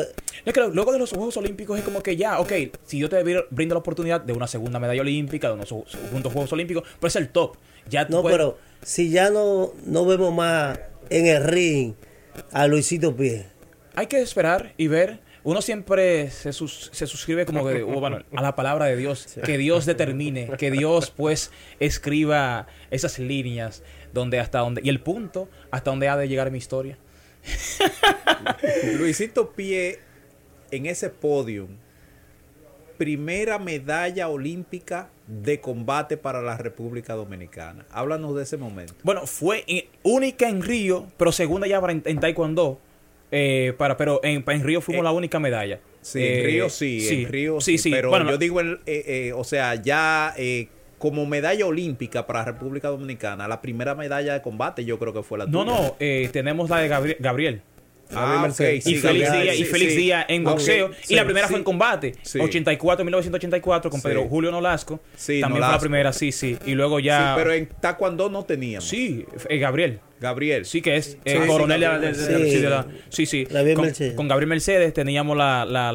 Yo 0.44 0.52
creo, 0.52 0.68
luego 0.68 0.92
de 0.92 0.98
los 0.98 1.10
Juegos 1.10 1.36
Olímpicos 1.36 1.78
es 1.78 1.84
como 1.84 2.02
que 2.02 2.16
ya, 2.16 2.38
ok, 2.40 2.52
si 2.84 2.98
yo 2.98 3.08
te 3.08 3.24
br- 3.24 3.46
brindo 3.50 3.74
la 3.74 3.78
oportunidad 3.78 4.20
de 4.20 4.32
una 4.34 4.46
segunda 4.46 4.78
medalla 4.78 5.00
olímpica, 5.00 5.48
de 5.48 5.54
unos 5.54 5.68
segundos 5.68 6.32
Juegos 6.32 6.52
Olímpicos, 6.52 6.84
pues 7.00 7.16
es 7.16 7.22
el 7.22 7.28
top. 7.30 7.56
Ya 7.88 8.04
No, 8.04 8.20
puedes- 8.22 8.36
pero 8.36 8.58
si 8.82 9.10
ya 9.10 9.30
no, 9.30 9.72
no 9.86 10.04
vemos 10.04 10.34
más 10.34 10.78
en 11.10 11.26
el 11.26 11.42
ring 11.44 11.94
a 12.52 12.66
Luisito 12.66 13.14
Pie. 13.16 13.46
hay 13.94 14.06
que 14.08 14.20
esperar 14.20 14.72
y 14.76 14.88
ver. 14.88 15.20
Uno 15.46 15.60
siempre 15.60 16.30
se, 16.30 16.52
sus- 16.54 16.88
se 16.92 17.06
suscribe 17.06 17.44
como 17.44 17.66
que, 17.66 17.82
oh, 17.82 18.00
bueno, 18.00 18.20
a 18.34 18.40
la 18.42 18.56
palabra 18.56 18.86
de 18.86 18.96
Dios. 18.96 19.26
Que 19.44 19.58
Dios 19.58 19.84
determine, 19.84 20.50
que 20.58 20.70
Dios 20.70 21.10
pues 21.10 21.50
escriba 21.80 22.66
esas 22.90 23.18
líneas 23.18 23.82
donde 24.14 24.40
hasta 24.40 24.60
donde 24.60 24.80
y 24.82 24.88
el 24.88 25.00
punto 25.00 25.48
hasta 25.70 25.90
donde 25.90 26.08
ha 26.08 26.16
de 26.16 26.28
llegar 26.28 26.50
mi 26.50 26.58
historia. 26.58 26.96
Luisito 28.98 29.50
Pie 29.50 29.98
en 30.70 30.86
ese 30.86 31.10
podium. 31.10 31.68
Primera 32.98 33.58
medalla 33.58 34.28
olímpica 34.28 35.10
de 35.26 35.60
combate 35.60 36.16
para 36.16 36.42
la 36.42 36.56
República 36.56 37.14
Dominicana. 37.14 37.84
Háblanos 37.90 38.36
de 38.36 38.44
ese 38.44 38.56
momento. 38.56 38.94
Bueno, 39.02 39.26
fue 39.26 39.64
eh, 39.66 39.88
única 40.04 40.48
en 40.48 40.62
Río, 40.62 41.06
pero 41.16 41.32
segunda 41.32 41.66
ya 41.66 41.80
para 41.80 41.92
en, 41.92 42.02
en 42.04 42.20
Taekwondo. 42.20 42.80
Eh, 43.32 43.72
para, 43.76 43.96
pero 43.96 44.20
en, 44.22 44.44
en 44.46 44.62
Río 44.62 44.80
fuimos 44.80 45.00
Eh, 45.00 45.04
la 45.04 45.12
única 45.12 45.40
medalla. 45.40 45.80
Sí, 46.02 46.20
Eh, 46.20 46.40
en 46.40 46.46
Río 46.46 46.70
sí, 46.70 47.08
en 47.08 47.28
Río 47.32 47.60
sí, 47.60 47.78
sí, 47.78 47.84
sí. 47.84 47.90
pero 47.90 48.10
Bueno, 48.10 48.30
yo 48.30 48.38
digo, 48.38 48.60
el, 48.60 48.74
eh, 48.86 49.04
eh, 49.06 49.32
o 49.34 49.42
sea, 49.42 49.74
ya 49.74 50.32
eh, 50.36 50.68
como 51.04 51.26
medalla 51.26 51.66
olímpica 51.66 52.26
para 52.26 52.46
República 52.46 52.88
Dominicana, 52.88 53.46
la 53.46 53.60
primera 53.60 53.94
medalla 53.94 54.32
de 54.32 54.40
combate 54.40 54.86
yo 54.86 54.98
creo 54.98 55.12
que 55.12 55.22
fue 55.22 55.36
la 55.36 55.44
no, 55.44 55.62
tuya. 55.66 55.76
no, 55.78 55.96
eh, 56.00 56.30
tenemos 56.32 56.70
la 56.70 56.78
de 56.78 56.88
Gabri- 56.88 57.16
Gabriel. 57.20 57.60
Ah, 58.14 58.36
ok, 58.36 58.42
Mercedes. 58.42 58.84
sí, 58.84 58.92
y 58.92 58.96
Félix 58.96 59.26
Gabriel, 59.28 59.42
Díaz, 59.44 59.54
y 59.56 59.58
sí, 59.58 59.64
Félix 59.70 59.92
sí. 59.92 59.98
Díaz 59.98 60.24
en 60.28 60.44
boxeo. 60.44 60.90
y 61.10 61.14
la 61.14 61.24
primera 61.24 61.46
sí. 61.46 61.52
fue 61.52 61.58
en 61.58 61.64
combate. 61.64 62.14
Sí. 62.22 62.38
84, 62.40 63.04
1984, 63.04 63.90
con 63.90 64.00
Sí. 64.00 64.08
Pedro 64.08 64.24
Julio 64.28 64.50
Nolasco. 64.50 64.98
Sí, 65.14 65.42
También 65.42 65.62
fue 65.62 65.72
la 65.72 65.78
primera, 65.78 66.12
sí, 66.14 66.32
sí. 66.32 66.56
Y 66.64 66.72
luego 66.74 66.98
Sí, 67.00 67.04
ya. 67.04 67.34
pero 67.36 67.52
en 67.52 67.66
Taekwondo 67.66 68.30
no 68.30 68.44
teníamos. 68.44 68.88
Sí, 68.88 69.26
eh, 69.50 69.58
Gabriel. 69.58 70.00
Gabriel. 70.24 70.64
Sí, 70.64 70.82
que 70.82 70.96
es 70.96 71.16
eh, 71.24 71.38
Sí, 71.40 71.46
coronel 71.46 71.76
sí, 71.78 72.60
de 72.60 72.68
la- 72.70 72.86
sí, 73.10 73.26
sí. 73.26 73.44
Gabriel 73.44 73.76
con, 73.76 73.84
Mercedes. 73.86 74.14
con 74.14 74.26
Gabriel 74.28 74.48
Mercedes 74.48 74.92
teníamos 74.92 75.36
la, 75.36 75.64
la, 75.64 75.86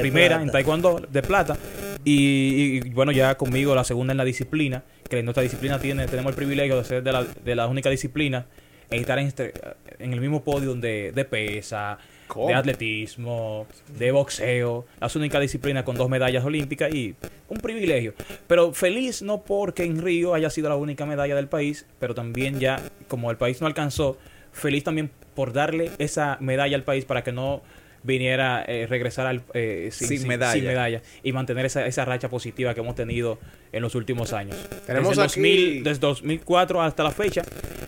primera 0.00 0.36
plata. 0.36 0.42
en 0.42 0.50
Taekwondo 0.50 1.00
de 1.08 1.22
plata. 1.22 1.56
Y, 2.04 2.78
y, 2.78 2.80
bueno, 2.90 3.12
ya 3.12 3.36
conmigo 3.36 3.74
la 3.74 3.84
segunda 3.84 4.12
en 4.12 4.18
la 4.18 4.24
disciplina. 4.24 4.82
Que 5.08 5.22
nuestra 5.22 5.42
disciplina 5.42 5.78
tiene, 5.78 6.06
tenemos 6.06 6.30
el 6.30 6.36
privilegio 6.36 6.76
de 6.78 6.84
ser 6.84 7.02
de 7.02 7.12
la, 7.12 7.24
de 7.24 7.54
la 7.54 7.66
única 7.66 7.88
disciplina 7.90 8.46
estar 8.90 9.18
en, 9.18 9.26
este- 9.28 9.52
en 9.98 10.12
el 10.12 10.20
mismo 10.20 10.42
podio 10.42 10.74
de, 10.74 11.12
de 11.12 11.24
pesa, 11.24 11.98
¿Cómo? 12.28 12.48
de 12.48 12.54
atletismo, 12.54 13.66
de 13.98 14.10
boxeo, 14.12 14.86
las 15.00 15.16
únicas 15.16 15.40
disciplinas 15.40 15.82
con 15.84 15.96
dos 15.96 16.08
medallas 16.08 16.44
olímpicas 16.44 16.92
y 16.94 17.14
un 17.48 17.58
privilegio. 17.58 18.14
Pero 18.46 18.72
feliz 18.72 19.22
no 19.22 19.42
porque 19.42 19.84
en 19.84 20.00
Río 20.02 20.34
haya 20.34 20.50
sido 20.50 20.68
la 20.68 20.76
única 20.76 21.06
medalla 21.06 21.34
del 21.34 21.48
país, 21.48 21.86
pero 21.98 22.14
también 22.14 22.60
ya 22.60 22.80
como 23.08 23.30
el 23.30 23.36
país 23.36 23.60
no 23.60 23.66
alcanzó, 23.66 24.18
feliz 24.52 24.84
también 24.84 25.10
por 25.34 25.52
darle 25.52 25.90
esa 25.98 26.36
medalla 26.40 26.76
al 26.76 26.82
país 26.84 27.04
para 27.04 27.24
que 27.24 27.32
no 27.32 27.62
viniera 28.04 28.64
eh, 28.66 28.86
regresar 28.88 29.26
al, 29.26 29.42
eh, 29.54 29.88
Sin 29.90 30.26
medalla. 30.28 30.62
medalla 30.62 31.02
y 31.24 31.32
mantener 31.32 31.66
esa, 31.66 31.84
esa 31.86 32.04
racha 32.04 32.28
positiva 32.28 32.72
que 32.72 32.80
hemos 32.80 32.94
tenido 32.94 33.38
en 33.72 33.82
los 33.82 33.94
últimos 33.96 34.32
años. 34.32 34.56
Tenemos 34.86 35.10
desde, 35.16 35.22
aquí- 35.22 35.40
2000 35.40 35.82
desde 35.84 36.00
2004 36.00 36.80
hasta 36.80 37.02
la 37.02 37.10
fecha, 37.10 37.42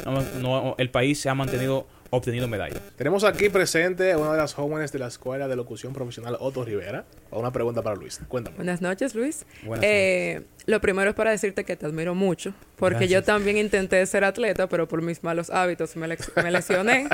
no- 0.04 0.22
no- 0.40 0.74
el 0.78 0.90
país 0.90 1.20
se 1.20 1.28
ha 1.28 1.34
mantenido 1.34 1.86
obteniendo 2.10 2.48
medallas. 2.48 2.80
Tenemos 2.96 3.24
aquí 3.24 3.48
presente 3.48 4.12
a 4.12 4.18
una 4.18 4.32
de 4.32 4.38
las 4.38 4.54
jóvenes 4.54 4.90
de 4.92 4.98
la 4.98 5.06
Escuela 5.06 5.46
de 5.48 5.56
Locución 5.56 5.92
Profesional, 5.92 6.36
Otto 6.40 6.64
Rivera. 6.64 7.04
Una 7.30 7.52
pregunta 7.52 7.82
para 7.82 7.94
Luis. 7.96 8.20
Cuéntame. 8.28 8.56
Buenas 8.56 8.80
noches, 8.82 9.14
Luis. 9.14 9.44
Buenas 9.64 9.84
Eh, 9.88 10.42
lo 10.66 10.80
primero 10.80 11.10
es 11.10 11.16
para 11.16 11.30
decirte 11.30 11.64
que 11.64 11.76
te 11.76 11.86
admiro 11.86 12.14
mucho, 12.14 12.52
porque 12.76 13.06
yo 13.06 13.18
Gracias. 13.18 13.24
también 13.24 13.56
intenté 13.56 14.04
ser 14.06 14.24
atleta, 14.24 14.68
pero 14.68 14.86
por 14.88 15.00
mis 15.02 15.22
malos 15.24 15.48
hábitos 15.50 15.96
me, 15.96 16.06
lex- 16.08 16.30
me 16.42 16.50
lesioné. 16.50 17.08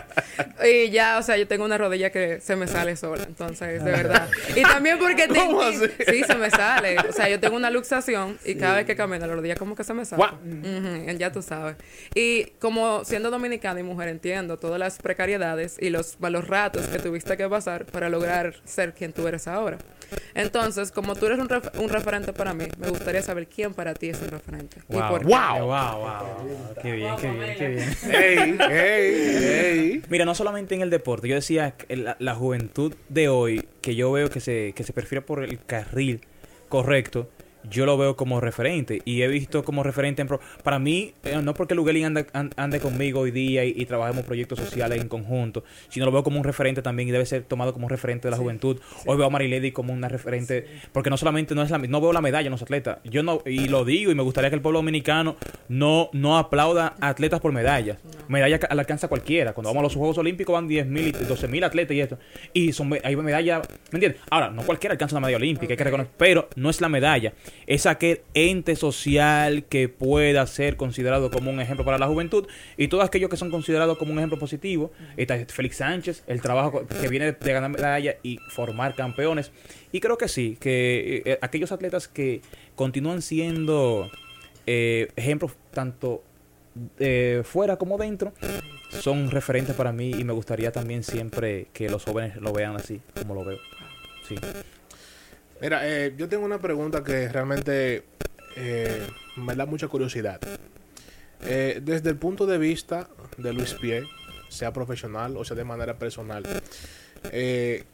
y 0.67 0.91
ya, 0.91 1.19
o 1.19 1.23
sea, 1.23 1.37
yo 1.37 1.47
tengo 1.47 1.65
una 1.65 1.79
rodilla 1.79 2.11
que 2.11 2.41
se 2.41 2.57
me 2.57 2.67
sale 2.67 2.97
sola, 2.97 3.25
entonces, 3.25 3.85
de 3.85 3.91
verdad. 3.91 4.29
Y 4.57 4.63
también 4.63 4.99
porque 4.99 5.29
te 5.29 5.35
¿Cómo 5.47 5.63
inti- 5.63 5.91
así? 5.93 6.05
Sí, 6.19 6.25
se 6.25 6.35
me 6.35 6.51
sale. 6.51 6.97
O 7.09 7.13
sea, 7.13 7.29
yo 7.29 7.39
tengo 7.39 7.57
una 7.57 7.71
luxación 7.71 8.39
y 8.45 8.55
cada 8.57 8.77
vez 8.77 8.87
que 8.87 8.97
camino 8.97 9.27
la 9.27 9.35
rodilla 9.35 9.57
como 9.57 9.75
que 9.77 9.85
se 9.85 9.93
me 9.95 10.05
sale. 10.05 10.23
Guau. 10.23 10.35
Ujú, 10.35 11.19
ya 11.19 11.31
tú 11.31 11.43
sabes. 11.43 11.77
Y 12.15 12.47
como 12.59 13.05
siendo 13.05 13.31
dominicana 13.31 13.81
y 13.81 13.83
mujer 13.83 14.09
entiendo 14.09 14.59
todas 14.59 14.79
las 14.87 14.99
precariedades 14.99 15.77
y 15.81 15.91
los 15.91 16.19
malos 16.21 16.47
ratos 16.47 16.87
que 16.87 16.99
tuviste 16.99 17.37
que 17.37 17.49
pasar 17.49 17.85
para 17.87 18.09
lograr 18.09 18.55
ser 18.65 18.95
quien 18.95 19.13
tú 19.13 19.27
eres 19.27 19.49
ahora. 19.49 19.79
Entonces, 20.35 20.93
como 20.93 21.17
tú 21.17 21.27
eres 21.27 21.39
un, 21.41 21.49
ref- 21.49 21.77
un 21.81 21.89
referente 21.89 22.33
para 22.33 22.55
mí, 22.55 22.67
me 22.79 22.89
gustaría 22.89 23.21
saber 23.23 23.49
quién 23.49 23.75
para 23.75 23.95
ti 23.95 24.11
es 24.11 24.21
un 24.23 24.29
referente. 24.29 24.79
Y 24.89 24.95
Wow. 24.95 25.09
por 25.09 25.21
qué. 25.21 25.27
¡Wow! 25.27 25.67
wow, 25.67 25.99
wow. 25.99 26.75
Qué 26.81 26.93
bien, 26.93 27.17
qué 27.17 27.31
bien, 27.31 27.55
qué 27.59 27.69
bien. 27.69 27.97
¡Ey! 28.13 28.59
¡Ey! 28.71 29.45
¡Ey! 29.45 30.03
Mira, 30.09 30.25
no 30.25 30.35
solamente 30.35 30.75
en 30.77 30.83
el 30.83 30.91
deporte, 30.91 31.27
yo 31.29 31.35
decía 31.35 31.73
que 31.73 31.97
la, 31.97 32.17
la 32.21 32.35
juventud 32.35 32.95
de 33.09 33.29
hoy, 33.29 33.67
que 33.81 33.95
yo 33.97 34.13
veo 34.13 34.31
que 34.31 34.41
se, 34.41 34.73
que 34.77 34.85
se 34.85 34.93
prefiere 34.93 35.23
por 35.23 35.43
el 35.43 35.59
carril 35.65 36.21
correcto, 36.69 37.29
yo 37.71 37.87
lo 37.87 37.97
veo 37.99 38.17
como 38.17 38.41
referente 38.41 39.01
y 39.05 39.23
he 39.23 39.29
visto 39.29 39.65
como 39.65 39.83
referente 39.83 40.23
en 40.23 40.29
pro- 40.29 40.41
para 40.63 40.79
mí 40.79 41.13
eh, 41.25 41.41
no 41.43 41.55
porque 41.55 41.75
Lugelin 41.75 42.05
anda, 42.07 42.27
an- 42.33 42.51
ande 42.57 42.81
conmigo 42.81 43.21
hoy 43.21 43.31
día 43.31 43.65
y, 43.65 43.75
y 43.77 43.87
trabajemos 43.87 44.25
proyectos 44.25 44.59
sociales 44.59 45.01
en 45.01 45.09
conjunto 45.09 45.65
sino 45.89 46.07
lo 46.07 46.13
veo 46.13 46.23
como 46.23 46.39
un 46.39 46.45
referente 46.45 46.83
también 46.83 47.09
y 47.09 47.13
debe 47.13 47.27
ser 47.27 47.43
tomado 47.43 47.73
como 47.73 47.87
un 47.87 47.91
referente 47.91 48.29
de 48.29 48.33
la 48.33 48.37
juventud. 48.37 48.79
hoy 49.07 49.17
veo 49.17 49.27
a 49.27 49.31
Marilady 49.31 49.73
como 49.73 49.93
una 49.93 50.09
referente 50.09 50.67
porque 50.93 51.11
no 51.11 51.17
solamente 51.17 51.55
no 51.55 51.63
es 51.63 51.71
la 51.71 51.79
no 51.79 52.01
veo 52.01 52.13
la 52.13 52.21
medalla 52.21 52.47
en 52.47 52.53
los 52.53 52.63
atletas 52.63 52.99
yo 53.05 53.23
no 53.23 53.43
y 53.47 53.69
lo 53.69 53.85
digo 53.85 54.11
y 54.11 54.15
me 54.15 54.23
gustaría 54.23 54.51
que 54.51 54.57
el 54.57 54.63
pueblo 54.63 54.79
dominicano 54.81 55.37
no 55.69 56.11
no 56.13 56.39
aplauda 56.39 56.95
a 57.01 57.09
atletas 57.09 57.41
por 57.41 57.53
medallas 57.53 57.99
medalla 58.29 58.59
ca- 58.59 58.75
la 58.75 58.83
alcanza 58.83 59.09
cualquiera. 59.09 59.53
Cuando 59.55 59.71
vamos 59.71 59.81
a 59.81 59.83
los 59.85 59.95
Juegos 59.95 60.19
Olímpicos 60.19 60.53
van 60.53 60.69
10.000 60.69 61.09
y 61.09 61.13
12.000 61.13 61.65
atletas 61.65 61.95
y 61.97 62.01
esto 62.01 62.19
y 62.53 62.73
son 62.73 62.93
hay 63.03 63.17
medallas 63.17 63.67
¿me 63.93 63.97
entiendes? 63.99 64.21
ahora 64.31 64.51
no 64.51 64.63
cualquiera 64.63 64.93
alcanza 64.93 65.17
una 65.17 65.27
medalla 65.27 65.37
olímpica 65.43 65.73
hay 65.73 65.77
que 65.77 65.85
reconocer 65.85 66.13
pero 66.17 66.49
no 66.57 66.71
es 66.71 66.81
la 66.81 66.89
medalla 66.89 67.33
es 67.67 67.87
aquel 67.87 68.21
ente 68.35 68.77
social 68.77 69.65
que 69.65 69.89
pueda 69.89 70.47
ser 70.47 70.77
considerado 70.77 71.31
como 71.31 71.51
un 71.51 71.61
ejemplo 71.61 71.85
para 71.85 71.99
la 71.99 72.07
juventud. 72.07 72.47
Y 72.77 72.89
todos 72.89 73.05
aquellos 73.05 73.29
que 73.29 73.37
son 73.37 73.51
considerados 73.51 73.99
como 73.99 74.13
un 74.13 74.19
ejemplo 74.19 74.39
positivo 74.39 74.93
está 75.17 75.37
Félix 75.47 75.77
Sánchez 75.77 76.25
el 76.27 76.41
trabajo 76.41 76.87
que 76.87 77.09
viene 77.09 77.33
de 77.33 77.53
ganar 77.53 77.71
medalla 77.71 78.17
y 78.23 78.39
formar 78.51 78.95
campeones. 78.95 79.51
Y 79.93 80.01
creo 80.01 80.17
que 80.17 80.29
sí 80.29 80.57
que 80.61 81.23
eh, 81.25 81.39
aquellos 81.43 81.73
atletas 81.73 82.09
que 82.09 82.41
continúan 82.75 83.23
siendo 83.23 84.11
eh, 84.67 85.09
ejemplos 85.17 85.53
tanto 85.73 86.23
eh, 86.99 87.43
fuera 87.45 87.77
como 87.77 87.97
dentro 87.97 88.35
son 88.91 89.31
referentes 89.31 89.75
para 89.75 89.93
mí 89.93 90.11
y 90.11 90.25
me 90.25 90.33
gustaría 90.33 90.73
también 90.73 91.03
siempre 91.03 91.69
que 91.73 91.89
los 91.89 92.05
jóvenes 92.05 92.37
lo 92.37 92.53
vean 92.53 92.77
así 92.77 93.01
como 93.15 93.35
lo 93.35 93.45
veo. 93.45 93.59
Sí 94.29 94.37
Mira, 95.61 95.89
eh, 95.89 96.15
yo 96.17 96.29
tengo 96.29 96.45
una 96.45 96.59
pregunta 96.59 97.03
que 97.03 97.29
realmente 97.29 98.05
eh, 98.57 99.07
me 99.37 99.55
da 99.55 99.67
mucha 99.67 99.89
curiosidad. 99.89 100.41
Eh, 101.43 101.81
desde 101.83 102.11
el 102.11 102.17
punto 102.17 102.47
de 102.47 102.59
vista 102.59 103.09
de 103.37 103.53
Luis 103.53 103.75
Pie, 103.75 104.05
sea 104.49 104.73
profesional 104.73 105.37
o 105.37 105.45
sea 105.45 105.57
de 105.57 105.65
manera 105.65 105.99
personal, 105.99 106.43
eh, 107.31 107.85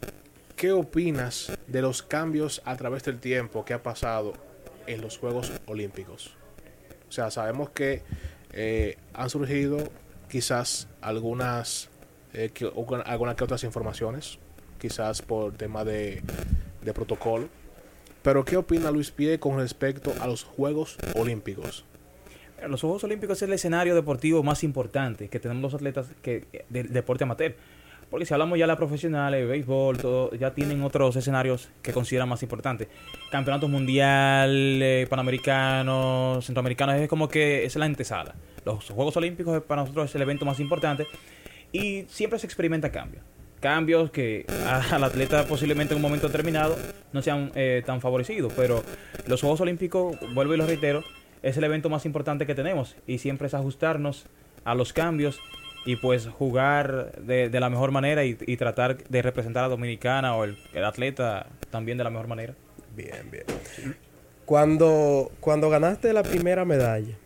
¿qué 0.56 0.72
opinas 0.72 1.52
de 1.66 1.82
los 1.82 2.02
cambios 2.02 2.62
a 2.64 2.76
través 2.76 3.02
del 3.04 3.18
tiempo 3.18 3.64
que 3.64 3.74
ha 3.74 3.82
pasado 3.82 4.34
en 4.86 5.00
los 5.00 5.18
Juegos 5.18 5.52
Olímpicos? 5.66 6.36
O 7.08 7.12
sea, 7.12 7.30
sabemos 7.30 7.70
que 7.70 8.02
han 9.14 9.30
surgido 9.30 9.90
quizás 10.28 10.88
algunas, 11.00 11.90
algunas 13.04 13.34
que 13.34 13.44
otras 13.44 13.64
informaciones, 13.64 14.38
quizás 14.78 15.22
por 15.22 15.54
tema 15.54 15.84
de, 15.84 16.22
de 16.84 16.92
protocolo. 16.92 17.48
Pero 18.22 18.44
¿qué 18.44 18.56
opina 18.56 18.90
Luis 18.90 19.10
Pie 19.10 19.38
con 19.38 19.58
respecto 19.58 20.12
a 20.20 20.26
los 20.26 20.44
Juegos 20.44 20.96
Olímpicos? 21.14 21.84
Los 22.68 22.80
Juegos 22.80 23.02
Olímpicos 23.02 23.38
es 23.38 23.42
el 23.42 23.52
escenario 23.52 23.94
deportivo 23.94 24.42
más 24.42 24.62
importante 24.62 25.28
que 25.28 25.40
tenemos 25.40 25.62
los 25.62 25.74
atletas 25.74 26.06
que 26.22 26.64
del 26.68 26.92
deporte 26.92 27.24
amateur. 27.24 27.56
Porque 28.12 28.26
si 28.26 28.34
hablamos 28.34 28.58
ya 28.58 28.64
de 28.64 28.68
la 28.68 28.76
profesional, 28.76 29.32
el 29.32 29.48
béisbol, 29.48 29.96
todo, 29.96 30.34
ya 30.34 30.52
tienen 30.52 30.82
otros 30.82 31.16
escenarios 31.16 31.70
que 31.80 31.92
consideran 31.92 32.28
más 32.28 32.42
importantes. 32.42 32.88
Campeonatos 33.30 33.70
mundial, 33.70 34.50
eh, 34.82 35.06
panamericanos, 35.08 36.44
centroamericanos, 36.44 36.96
es 36.96 37.08
como 37.08 37.26
que 37.26 37.64
es 37.64 37.74
la 37.76 37.86
antesala. 37.86 38.34
Los 38.66 38.90
Juegos 38.90 39.16
Olímpicos 39.16 39.62
para 39.62 39.80
nosotros 39.80 40.10
es 40.10 40.14
el 40.14 40.22
evento 40.22 40.44
más 40.44 40.60
importante 40.60 41.06
y 41.72 42.04
siempre 42.08 42.38
se 42.38 42.46
experimenta 42.46 42.92
cambios. 42.92 43.24
Cambios 43.62 44.10
que 44.10 44.44
al 44.90 45.04
atleta 45.04 45.46
posiblemente 45.46 45.94
en 45.94 45.96
un 45.96 46.02
momento 46.02 46.26
determinado 46.26 46.76
no 47.12 47.22
sean 47.22 47.52
eh, 47.54 47.82
tan 47.86 48.00
favorecidos, 48.00 48.52
pero 48.54 48.82
los 49.26 49.40
Juegos 49.40 49.60
Olímpicos, 49.60 50.16
vuelvo 50.34 50.52
y 50.54 50.56
lo 50.56 50.66
reitero, 50.66 51.04
es 51.42 51.56
el 51.56 51.64
evento 51.64 51.88
más 51.88 52.04
importante 52.04 52.44
que 52.44 52.56
tenemos 52.56 52.96
y 53.06 53.18
siempre 53.18 53.46
es 53.46 53.54
ajustarnos 53.54 54.26
a 54.64 54.74
los 54.74 54.92
cambios 54.92 55.40
y 55.86 55.96
pues 55.96 56.26
jugar 56.26 57.12
de, 57.22 57.48
la 57.60 57.70
mejor 57.70 57.92
manera 57.92 58.24
y, 58.24 58.34
tratar 58.56 58.98
de 58.98 59.22
representar 59.22 59.64
a 59.64 59.68
Dominicana 59.68 60.36
o 60.36 60.44
el, 60.44 60.58
el 60.72 60.84
atleta 60.84 61.46
también 61.70 61.98
de 61.98 62.04
la 62.04 62.10
mejor 62.10 62.26
manera. 62.26 62.54
Bien, 62.96 63.30
bien. 63.30 63.44
Cuando, 64.44 65.30
cuando 65.40 65.70
ganaste 65.70 66.12
la 66.12 66.24
primera 66.24 66.64
medalla, 66.64 67.16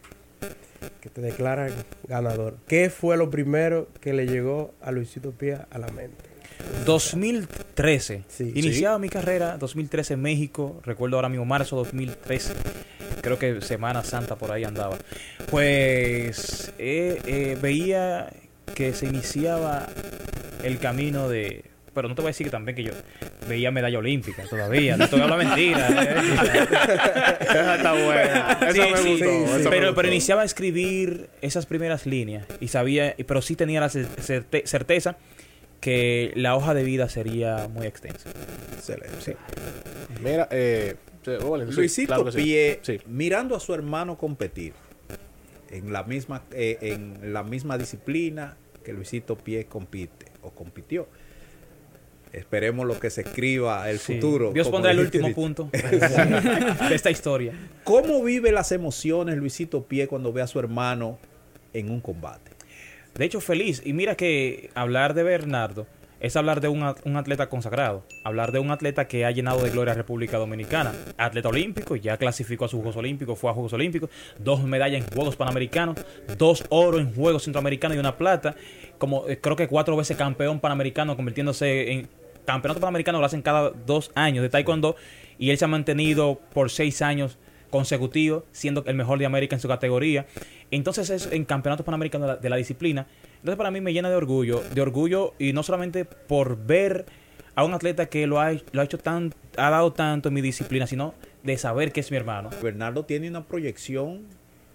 que 1.00 1.10
te 1.10 1.20
declaran 1.20 1.70
ganador, 2.08 2.58
¿qué 2.66 2.90
fue 2.90 3.16
lo 3.16 3.30
primero 3.30 3.88
que 4.00 4.12
le 4.12 4.26
llegó 4.26 4.74
a 4.80 4.90
Luisito 4.90 5.32
Pía 5.32 5.66
a 5.70 5.78
la 5.78 5.88
mente? 5.88 6.36
2013. 6.84 8.24
Sí. 8.28 8.52
Iniciaba 8.54 8.98
mi 8.98 9.08
carrera 9.08 9.56
2013 9.58 10.14
en 10.14 10.22
México. 10.22 10.80
Recuerdo 10.84 11.16
ahora 11.16 11.28
mismo 11.28 11.44
marzo 11.44 11.76
2013. 11.76 12.54
Creo 13.20 13.38
que 13.38 13.60
Semana 13.60 14.04
Santa 14.04 14.36
por 14.36 14.52
ahí 14.52 14.64
andaba. 14.64 14.96
Pues 15.50 16.72
eh, 16.78 17.20
eh, 17.26 17.58
veía 17.60 18.30
que 18.74 18.92
se 18.92 19.06
iniciaba 19.06 19.86
el 20.62 20.78
camino 20.78 21.28
de... 21.28 21.64
Pero 21.96 22.08
no 22.08 22.14
te 22.14 22.20
voy 22.20 22.28
a 22.28 22.30
decir 22.30 22.46
que 22.46 22.50
también 22.50 22.76
que 22.76 22.82
yo 22.84 22.92
veía 23.48 23.70
medalla 23.70 23.98
olímpica 23.98 24.42
todavía. 24.44 24.96
No 24.98 25.08
te 25.08 25.16
voy 25.16 25.20
a 25.22 25.24
hablar 25.24 25.38
mentira. 25.38 25.88
eh. 25.88 26.66
Esa 27.40 27.74
está 27.76 27.92
buena. 27.92 28.58
Esa 28.60 28.72
Sí, 28.72 28.80
me 28.80 28.96
sí, 28.98 29.10
gustó. 29.10 29.24
sí, 29.24 29.44
esa 29.44 29.58
me 29.58 29.70
pero, 29.70 29.86
gustó. 29.86 29.94
pero 29.94 30.08
iniciaba 30.08 30.42
a 30.42 30.44
escribir 30.44 31.28
esas 31.40 31.64
primeras 31.66 32.04
líneas 32.06 32.46
y 32.60 32.68
sabía, 32.68 33.14
pero 33.26 33.40
sí 33.42 33.56
tenía 33.56 33.80
la 33.80 33.88
cer- 33.88 34.06
certe- 34.18 34.66
certeza 34.66 35.16
que 35.80 36.32
la 36.36 36.54
hoja 36.54 36.74
de 36.74 36.84
vida 36.84 37.08
sería 37.08 37.66
muy 37.68 37.86
extensa. 37.86 38.28
Excelente. 38.74 39.36
Mira, 40.22 40.48
eh, 40.50 40.96
Luisito 41.70 42.14
claro. 42.22 42.30
Pie, 42.30 42.78
Sí. 42.82 42.98
mirando 43.06 43.56
a 43.56 43.60
su 43.60 43.72
hermano 43.74 44.16
competir 44.18 44.74
en 45.70 45.92
la 45.92 46.02
misma 46.04 46.42
eh, 46.52 46.78
en 46.82 47.32
la 47.32 47.42
misma 47.42 47.76
disciplina 47.78 48.56
que 48.84 48.92
Luisito 48.92 49.36
Pie 49.36 49.64
compite 49.64 50.26
o 50.42 50.50
compitió. 50.50 51.08
Esperemos 52.36 52.86
lo 52.86 53.00
que 53.00 53.10
se 53.10 53.22
escriba 53.22 53.88
el 53.90 53.98
Sí. 53.98 54.14
futuro. 54.14 54.52
Dios 54.52 54.68
pondrá 54.68 54.90
el 54.92 55.00
último 55.00 55.32
punto 55.32 55.70
de 55.72 56.94
esta 56.94 57.10
historia. 57.10 57.52
¿Cómo 57.82 58.22
vive 58.22 58.52
las 58.52 58.72
emociones 58.72 59.36
Luisito 59.36 59.84
Pie 59.84 60.06
cuando 60.06 60.32
ve 60.32 60.42
a 60.42 60.46
su 60.46 60.58
hermano 60.58 61.18
en 61.72 61.90
un 61.90 62.00
combate? 62.00 62.50
De 63.14 63.24
hecho, 63.24 63.40
feliz. 63.40 63.80
Y 63.84 63.92
mira 63.94 64.14
que 64.16 64.70
hablar 64.74 65.14
de 65.14 65.22
Bernardo 65.22 65.86
es 66.20 66.34
hablar 66.34 66.60
de 66.62 66.68
un, 66.68 66.82
un 67.04 67.16
atleta 67.16 67.48
consagrado, 67.48 68.02
hablar 68.24 68.50
de 68.50 68.58
un 68.58 68.70
atleta 68.70 69.06
que 69.06 69.26
ha 69.26 69.30
llenado 69.30 69.62
de 69.62 69.68
gloria 69.70 69.92
a 69.92 69.96
República 69.96 70.38
Dominicana, 70.38 70.92
atleta 71.18 71.50
olímpico, 71.50 71.94
ya 71.96 72.16
clasificó 72.16 72.64
a 72.64 72.68
sus 72.68 72.78
Juegos 72.80 72.96
Olímpicos, 72.96 73.38
fue 73.38 73.50
a 73.50 73.52
Juegos 73.54 73.74
Olímpicos, 73.74 74.08
dos 74.38 74.62
medallas 74.64 75.02
en 75.04 75.10
Juegos 75.14 75.36
Panamericanos, 75.36 75.96
dos 76.38 76.64
oro 76.70 76.98
en 76.98 77.14
Juegos 77.14 77.44
Centroamericanos 77.44 77.96
y 77.96 78.00
una 78.00 78.16
plata, 78.16 78.54
como 78.96 79.28
eh, 79.28 79.38
creo 79.42 79.56
que 79.56 79.68
cuatro 79.68 79.94
veces 79.94 80.16
campeón 80.16 80.58
panamericano, 80.58 81.16
convirtiéndose 81.16 81.92
en 81.92 82.08
campeonato 82.46 82.80
panamericano, 82.80 83.20
lo 83.20 83.26
hacen 83.26 83.42
cada 83.42 83.70
dos 83.70 84.10
años 84.14 84.42
de 84.42 84.48
Taekwondo, 84.48 84.96
y 85.38 85.50
él 85.50 85.58
se 85.58 85.66
ha 85.66 85.68
mantenido 85.68 86.40
por 86.54 86.70
seis 86.70 87.02
años 87.02 87.38
consecutivos, 87.68 88.44
siendo 88.52 88.82
el 88.86 88.94
mejor 88.94 89.18
de 89.18 89.26
América 89.26 89.56
en 89.56 89.60
su 89.60 89.68
categoría. 89.68 90.26
Entonces 90.70 91.10
es 91.10 91.30
en 91.30 91.44
campeonatos 91.44 91.84
panamericanos 91.84 92.26
de 92.26 92.34
la, 92.34 92.40
de 92.40 92.48
la 92.48 92.56
disciplina. 92.56 93.06
Entonces 93.34 93.56
para 93.56 93.70
mí 93.70 93.82
me 93.82 93.92
llena 93.92 94.08
de 94.08 94.16
orgullo, 94.16 94.62
de 94.72 94.80
orgullo 94.80 95.34
y 95.38 95.52
no 95.52 95.62
solamente 95.62 96.06
por 96.06 96.56
ver 96.64 97.04
a 97.54 97.64
un 97.64 97.74
atleta 97.74 98.06
que 98.06 98.26
lo 98.26 98.40
ha, 98.40 98.52
lo 98.72 98.80
ha 98.80 98.84
hecho 98.84 98.98
tan, 98.98 99.34
ha 99.56 99.70
dado 99.70 99.92
tanto 99.92 100.28
en 100.28 100.34
mi 100.34 100.40
disciplina, 100.40 100.86
sino 100.86 101.14
de 101.42 101.56
saber 101.58 101.92
que 101.92 102.00
es 102.00 102.10
mi 102.10 102.16
hermano. 102.16 102.50
Bernardo 102.62 103.04
tiene 103.04 103.28
una 103.28 103.44
proyección 103.44 104.26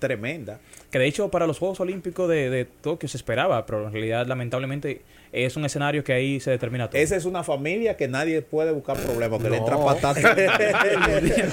tremenda. 0.02 0.60
Que 0.90 1.00
de 1.00 1.06
hecho 1.06 1.30
para 1.30 1.48
los 1.48 1.60
Juegos 1.60 1.80
Olímpicos 1.80 2.28
de, 2.28 2.50
de 2.50 2.66
Tokio 2.66 3.08
se 3.08 3.16
esperaba, 3.16 3.66
pero 3.66 3.88
en 3.88 3.94
realidad 3.94 4.28
lamentablemente 4.28 5.04
es 5.32 5.56
un 5.56 5.64
escenario 5.64 6.04
que 6.04 6.12
ahí 6.12 6.42
se 6.42 6.52
determina 6.52 6.90
todo. 6.90 7.00
Esa 7.00 7.16
es 7.16 7.24
una 7.24 7.44
familia 7.44 7.96
que 7.96 8.10
nadie 8.10 8.42
puede 8.42 8.72
buscar 8.72 8.98
problemas, 8.98 9.42
que 9.42 9.50
le 9.50 9.58
entra 9.58 9.78
patata. 9.78 10.36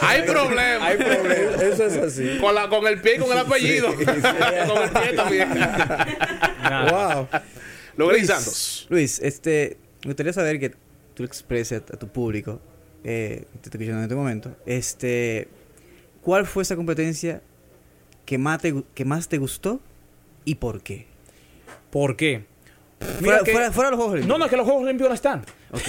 Hay 0.02 0.22
problema. 0.22 0.86
Hay 0.86 0.96
problemas. 0.96 1.62
Eso 1.62 1.84
es 1.84 1.96
así. 1.96 2.38
Con, 2.40 2.54
la, 2.54 2.68
con 2.68 2.84
el 2.88 3.00
pie 3.00 3.16
y 3.16 3.18
con 3.18 3.30
el 3.30 3.38
apellido. 3.38 3.94
con 3.94 4.08
el 4.08 4.90
pie 4.90 5.12
también. 5.14 5.48
Nada. 5.50 7.20
Wow. 7.20 7.28
Luis, 7.96 8.26
Santos. 8.26 8.86
Luis, 8.88 9.20
este, 9.20 9.76
me 10.02 10.08
gustaría 10.08 10.32
saber 10.32 10.58
que 10.58 10.72
tú 11.14 11.24
expreses 11.24 11.82
a 11.92 11.96
tu 11.96 12.08
público, 12.08 12.60
eh, 13.04 13.44
te 13.60 13.68
estoy 13.68 13.82
escuchando 13.82 13.98
en 13.98 14.04
este 14.04 14.14
momento, 14.14 14.56
este, 14.66 15.48
¿cuál 16.22 16.46
fue 16.46 16.62
esa 16.62 16.76
competencia 16.76 17.42
que 18.28 18.36
más 18.36 18.60
te, 18.60 18.74
que 18.94 19.06
más 19.06 19.26
te 19.26 19.38
gustó 19.38 19.80
y 20.44 20.56
por 20.56 20.82
qué? 20.82 21.06
¿Por 21.90 22.14
qué? 22.14 22.44
Mira 23.00 23.38
Fuera, 23.38 23.42
que- 23.44 23.52
fuera- 23.72 23.90
los 23.90 23.96
Juegos 23.96 23.98
no, 23.98 24.12
Olímpicos. 24.12 24.38
no, 24.38 24.44
es 24.44 24.50
que 24.50 24.56
los 24.58 24.64
Juegos 24.66 24.82
Olímpicos 24.82 25.08
no 25.08 25.14
están. 25.14 25.40
Ok. 25.72 25.88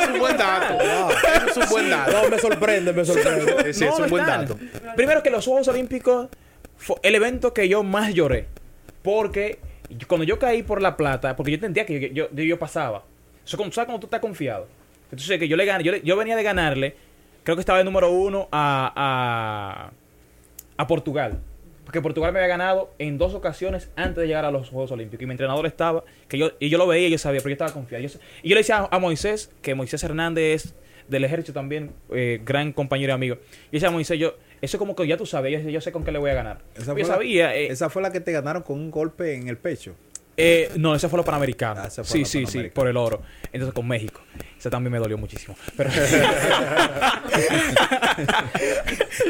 Es 0.00 0.08
un 0.08 0.18
buen 0.20 0.36
dato. 0.36 0.78
Es 0.80 1.56
un 1.56 1.68
buen 1.70 1.90
dato. 1.90 2.12
No, 2.22 2.28
me 2.28 2.38
sorprende, 2.38 2.92
me 2.92 3.04
sorprende. 3.04 3.72
Sí, 3.74 3.84
No, 3.84 3.90
es 3.92 3.98
no 3.98 4.04
un 4.04 4.10
buen 4.10 4.22
están. 4.24 4.46
dato. 4.46 4.58
Primero 4.96 5.22
que 5.22 5.30
los 5.30 5.44
Juegos 5.44 5.66
Olímpicos 5.68 6.28
fue 6.76 6.96
el 7.02 7.14
evento 7.16 7.52
que 7.52 7.68
yo 7.68 7.82
más 7.82 8.14
lloré. 8.14 8.46
Porque 9.02 9.58
cuando 10.06 10.24
yo 10.24 10.38
caí 10.38 10.62
por 10.62 10.80
la 10.82 10.96
plata, 10.96 11.34
porque 11.34 11.50
yo 11.52 11.54
entendía 11.56 11.84
que 11.86 12.10
yo, 12.12 12.28
yo, 12.32 12.42
yo 12.44 12.58
pasaba. 12.58 13.04
Eso 13.44 13.56
como- 13.56 13.72
¿Sabes 13.72 13.86
cuando 13.86 14.00
tú 14.00 14.06
estás 14.06 14.20
confiado? 14.20 14.68
Entonces 15.10 15.38
que 15.38 15.48
yo 15.48 15.56
le 15.56 15.64
gané, 15.64 15.82
yo, 15.84 15.92
le- 15.92 16.02
yo 16.02 16.16
venía 16.16 16.36
de 16.36 16.42
ganarle, 16.42 16.94
creo 17.48 17.56
que 17.56 17.60
estaba 17.60 17.78
de 17.78 17.84
número 17.86 18.10
uno 18.10 18.46
a, 18.52 19.90
a, 20.76 20.82
a 20.82 20.86
Portugal. 20.86 21.40
Porque 21.86 22.02
Portugal 22.02 22.30
me 22.34 22.40
había 22.40 22.48
ganado 22.48 22.92
en 22.98 23.16
dos 23.16 23.32
ocasiones 23.32 23.90
antes 23.96 24.16
de 24.16 24.26
llegar 24.26 24.44
a 24.44 24.50
los 24.50 24.68
Juegos 24.68 24.90
Olímpicos. 24.90 25.22
Y 25.22 25.26
mi 25.26 25.30
entrenador 25.32 25.64
estaba, 25.64 26.04
que 26.28 26.36
yo, 26.36 26.50
y 26.60 26.68
yo 26.68 26.76
lo 26.76 26.86
veía 26.86 27.08
y 27.08 27.10
yo 27.10 27.16
sabía, 27.16 27.40
pero 27.40 27.48
yo 27.48 27.54
estaba 27.54 27.72
confiado. 27.72 28.04
Yo- 28.04 28.18
y 28.42 28.50
yo 28.50 28.54
le 28.54 28.60
decía 28.60 28.80
a, 28.80 28.94
a 28.94 28.98
Moisés, 28.98 29.50
que 29.62 29.74
Moisés 29.74 30.04
Hernández 30.04 30.66
es 30.66 30.74
del 31.08 31.24
ejército 31.24 31.54
también, 31.54 31.92
eh, 32.12 32.42
gran 32.44 32.74
compañero 32.74 33.12
y 33.12 33.14
amigo. 33.14 33.38
Y 33.70 33.76
decía 33.76 33.88
a 33.88 33.92
Moisés, 33.92 34.18
yo, 34.18 34.34
eso 34.60 34.76
es 34.76 34.78
como 34.78 34.94
que 34.94 35.06
ya 35.06 35.16
tú 35.16 35.24
sabes, 35.24 35.64
yo, 35.64 35.70
yo 35.70 35.80
sé 35.80 35.90
con 35.90 36.04
qué 36.04 36.12
le 36.12 36.18
voy 36.18 36.30
a 36.30 36.34
ganar. 36.34 36.58
Esa 36.74 36.92
yo 36.92 36.98
la- 36.98 37.04
sabía, 37.06 37.56
eh, 37.56 37.68
Esa 37.68 37.88
fue 37.88 38.02
la 38.02 38.12
que 38.12 38.20
te 38.20 38.32
ganaron 38.32 38.62
con 38.62 38.78
un 38.78 38.90
golpe 38.90 39.32
en 39.36 39.48
el 39.48 39.56
pecho. 39.56 39.94
eh, 40.36 40.70
no, 40.76 40.94
ese 40.94 41.08
fue 41.08 41.16
lo 41.16 41.24
panamericano. 41.24 41.80
Ah, 41.80 41.88
sí, 41.90 42.26
sí, 42.26 42.44
sí, 42.44 42.64
por 42.74 42.86
el 42.88 42.98
oro. 42.98 43.22
Entonces 43.50 43.72
con 43.72 43.88
México. 43.88 44.20
Ese 44.58 44.70
también 44.70 44.92
me 44.92 44.98
dolió 44.98 45.16
muchísimo. 45.16 45.56
Pero... 45.76 45.88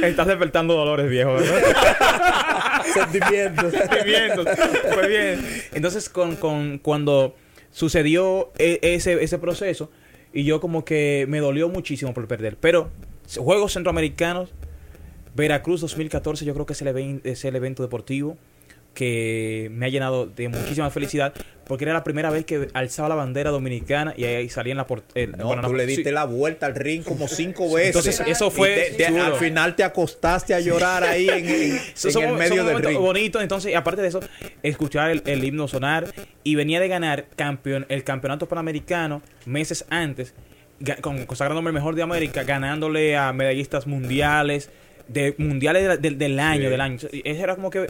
Estás 0.03 0.27
despertando 0.27 0.75
dolores, 0.75 1.09
viejo. 1.11 1.35
¿verdad? 1.35 2.83
Sentimientos. 2.95 3.73
sentimientos. 3.73 4.47
Pues 4.95 5.09
bien. 5.09 5.41
Entonces, 5.75 6.09
con, 6.09 6.37
con, 6.37 6.79
cuando 6.79 7.37
sucedió 7.71 8.53
e- 8.59 8.79
ese, 8.83 9.23
ese 9.23 9.39
proceso, 9.39 9.91
y 10.33 10.45
yo 10.45 10.61
como 10.61 10.85
que 10.85 11.27
me 11.29 11.41
dolió 11.41 11.69
muchísimo 11.69 12.15
por 12.15 12.27
perder. 12.27 12.57
Pero, 12.57 12.91
Juegos 13.37 13.75
Centroamericanos, 13.75 14.51
Veracruz 15.35 15.81
2014, 15.83 16.45
yo 16.45 16.55
creo 16.55 16.67
que 16.67 16.73
es 16.73 16.83
el, 16.83 16.89
even- 16.89 17.21
es 17.25 17.45
el 17.45 17.57
evento 17.57 17.83
deportivo 17.83 18.37
que 18.99 19.69
me 19.73 19.87
ha 19.87 19.89
llenado 19.89 20.27
de 20.27 20.49
muchísima 20.49 20.91
felicidad 20.91 21.33
porque 21.69 21.85
era 21.85 21.93
la 21.93 22.03
primera 22.03 22.31
vez 22.31 22.45
que 22.45 22.67
alzaba 22.73 23.09
la 23.11 23.15
bandera 23.15 23.51
dominicana 23.51 24.13
y 24.17 24.25
ahí 24.25 24.49
salía 24.49 24.73
en 24.73 24.79
la 24.79 24.87
por- 24.89 25.05
el- 25.15 25.33
No, 25.37 25.47
bueno, 25.47 25.63
tú 25.69 25.75
le 25.75 25.87
diste 25.87 26.09
sí. 26.09 26.11
la 26.11 26.25
vuelta 26.25 26.67
al 26.67 26.75
ring 26.75 27.05
como 27.05 27.29
cinco 27.29 27.73
veces. 27.73 27.89
Entonces, 27.95 28.21
eso 28.27 28.51
fue 28.51 28.75
te- 28.75 28.97
te- 28.97 29.07
chulo. 29.07 29.23
al 29.25 29.35
final 29.35 29.77
te 29.77 29.85
acostaste 29.85 30.53
a 30.55 30.61
llorar 30.61 31.05
ahí 31.05 31.29
en, 31.29 31.47
en- 31.49 31.79
en 32.17 32.23
el 32.29 32.35
medio 32.35 32.65
del 32.65 32.83
ring. 32.83 32.99
bonitos. 32.99 33.41
Entonces, 33.43 33.77
aparte 33.77 34.03
de 34.03 34.09
eso, 34.09 34.21
escuchar 34.65 35.11
el, 35.11 35.23
el 35.27 35.45
himno 35.45 35.69
sonar 35.69 36.07
y 36.43 36.57
venía 36.57 36.81
de 36.81 36.89
ganar 36.89 37.27
campeón, 37.37 37.87
el 37.89 38.03
campeonato 38.03 38.49
panamericano 38.49 39.23
meses 39.47 39.85
antes, 39.91 40.35
con, 41.03 41.25
consagrándome 41.27 41.69
el 41.69 41.75
mejor 41.75 41.95
de 41.95 42.03
América, 42.03 42.43
ganándole 42.45 43.17
a 43.17 43.33
medallistas 43.33 43.87
mundiales, 43.87 44.71
de 45.07 45.35
mundiales 45.39 46.01
de 46.03 46.11
del- 46.13 46.41
año, 46.41 46.71
del 46.71 46.81
año. 46.81 46.97
Eso 46.97 47.43
era 47.45 47.55
como 47.55 47.71
que 47.71 47.87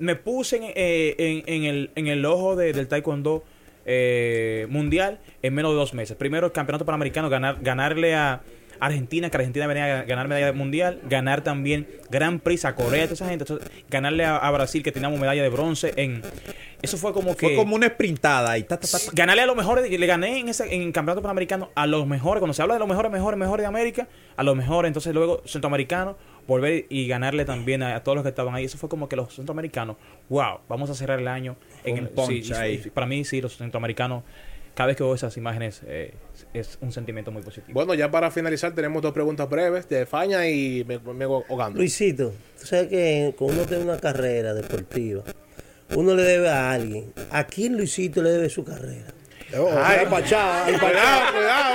me 0.00 0.16
puse 0.16 0.56
en, 0.56 0.62
eh, 0.74 1.14
en- 1.18 1.44
en 1.46 1.64
el, 1.64 1.90
en 1.94 2.06
el 2.08 2.24
ojo 2.26 2.56
de- 2.56 2.72
del 2.72 2.88
taekwondo 2.88 3.44
eh, 3.86 4.66
mundial 4.68 5.18
en 5.42 5.54
menos 5.54 5.72
de 5.72 5.76
dos 5.78 5.94
meses. 5.94 6.16
Primero 6.16 6.46
el 6.46 6.52
campeonato 6.52 6.84
panamericano, 6.84 7.28
ganar, 7.30 7.56
ganarle 7.62 8.14
a 8.14 8.40
Argentina, 8.78 9.28
que 9.28 9.36
Argentina 9.36 9.66
venía 9.66 10.00
a 10.00 10.02
ganar 10.04 10.26
medalla 10.28 10.52
mundial, 10.54 11.00
ganar 11.08 11.42
también 11.42 11.86
Gran 12.10 12.38
Prix 12.40 12.64
a 12.64 12.74
Corea, 12.74 13.04
toda 13.04 13.14
esa 13.14 13.28
gente, 13.28 13.44
entonces, 13.44 13.68
ganarle 13.90 14.24
a, 14.24 14.36
a 14.36 14.50
Brasil, 14.50 14.82
que 14.82 14.90
teníamos 14.92 15.20
medalla 15.20 15.42
de 15.42 15.48
bronce 15.50 15.92
en... 15.96 16.22
Eso 16.80 16.96
fue 16.96 17.12
como 17.12 17.36
que... 17.36 17.48
Fue 17.48 17.56
como 17.56 17.74
una 17.76 17.88
sprintada 17.88 18.56
y 18.56 18.62
ta, 18.62 18.78
ta, 18.80 18.88
ta, 18.88 18.98
ta. 18.98 19.04
Ganarle 19.12 19.42
a 19.42 19.46
los 19.46 19.56
mejores, 19.56 19.90
le 19.90 20.06
gané 20.06 20.38
en 20.38 20.48
ese 20.48 20.74
en 20.74 20.80
el 20.82 20.92
campeonato 20.92 21.20
panamericano 21.20 21.68
a 21.74 21.86
los 21.86 22.06
mejores, 22.06 22.40
cuando 22.40 22.54
se 22.54 22.62
habla 22.62 22.74
de 22.74 22.80
los 22.80 22.88
mejores, 22.88 23.12
mejores, 23.12 23.38
mejores 23.38 23.64
de 23.64 23.68
América, 23.68 24.08
a 24.36 24.42
los 24.42 24.56
mejores, 24.56 24.88
entonces 24.88 25.12
luego 25.14 25.42
centroamericanos, 25.44 26.16
volver 26.46 26.86
y 26.88 27.06
ganarle 27.06 27.44
también 27.44 27.82
a, 27.82 27.96
a 27.96 28.02
todos 28.02 28.16
los 28.16 28.22
que 28.22 28.30
estaban 28.30 28.54
ahí. 28.54 28.64
Eso 28.64 28.78
fue 28.78 28.88
como 28.88 29.08
que 29.08 29.16
los 29.16 29.34
centroamericanos, 29.34 29.96
wow, 30.28 30.60
vamos 30.68 30.90
a 30.90 30.94
cerrar 30.94 31.18
el 31.20 31.28
año 31.28 31.56
en 31.84 31.96
el 31.96 32.08
punch 32.08 32.44
sí, 32.44 32.52
ahí. 32.54 32.78
sí, 32.82 32.90
Para 32.90 33.06
mí 33.06 33.24
sí, 33.24 33.40
los 33.40 33.56
centroamericanos, 33.56 34.24
cada 34.74 34.88
vez 34.88 34.96
que 34.96 35.02
veo 35.02 35.14
esas 35.14 35.36
imágenes 35.36 35.82
eh, 35.86 36.14
es, 36.54 36.70
es 36.72 36.78
un 36.80 36.92
sentimiento 36.92 37.30
muy 37.30 37.42
positivo. 37.42 37.74
Bueno, 37.74 37.94
ya 37.94 38.10
para 38.10 38.30
finalizar 38.30 38.74
tenemos 38.74 39.02
dos 39.02 39.12
preguntas 39.12 39.48
breves 39.48 39.88
de 39.88 40.06
Faña 40.06 40.48
y 40.48 40.84
me, 40.86 40.98
me 40.98 41.26
Ogando. 41.26 41.78
Luisito, 41.78 42.32
tú 42.60 42.66
sabes 42.66 42.88
que 42.88 43.34
cuando 43.36 43.56
uno 43.58 43.66
tiene 43.66 43.84
una 43.84 43.98
carrera 43.98 44.54
deportiva, 44.54 45.22
uno 45.96 46.14
le 46.14 46.22
debe 46.22 46.48
a 46.48 46.72
alguien. 46.72 47.12
¿A 47.30 47.44
quién 47.44 47.76
Luisito 47.76 48.22
le 48.22 48.30
debe 48.30 48.48
su 48.48 48.64
carrera? 48.64 49.12
Oh, 49.56 49.68
al 49.76 50.06
Pachá, 50.08 50.64
al 50.66 50.74
Pachá. 50.74 50.86
Cuidado, 50.88 51.32
cuidado. 51.32 51.74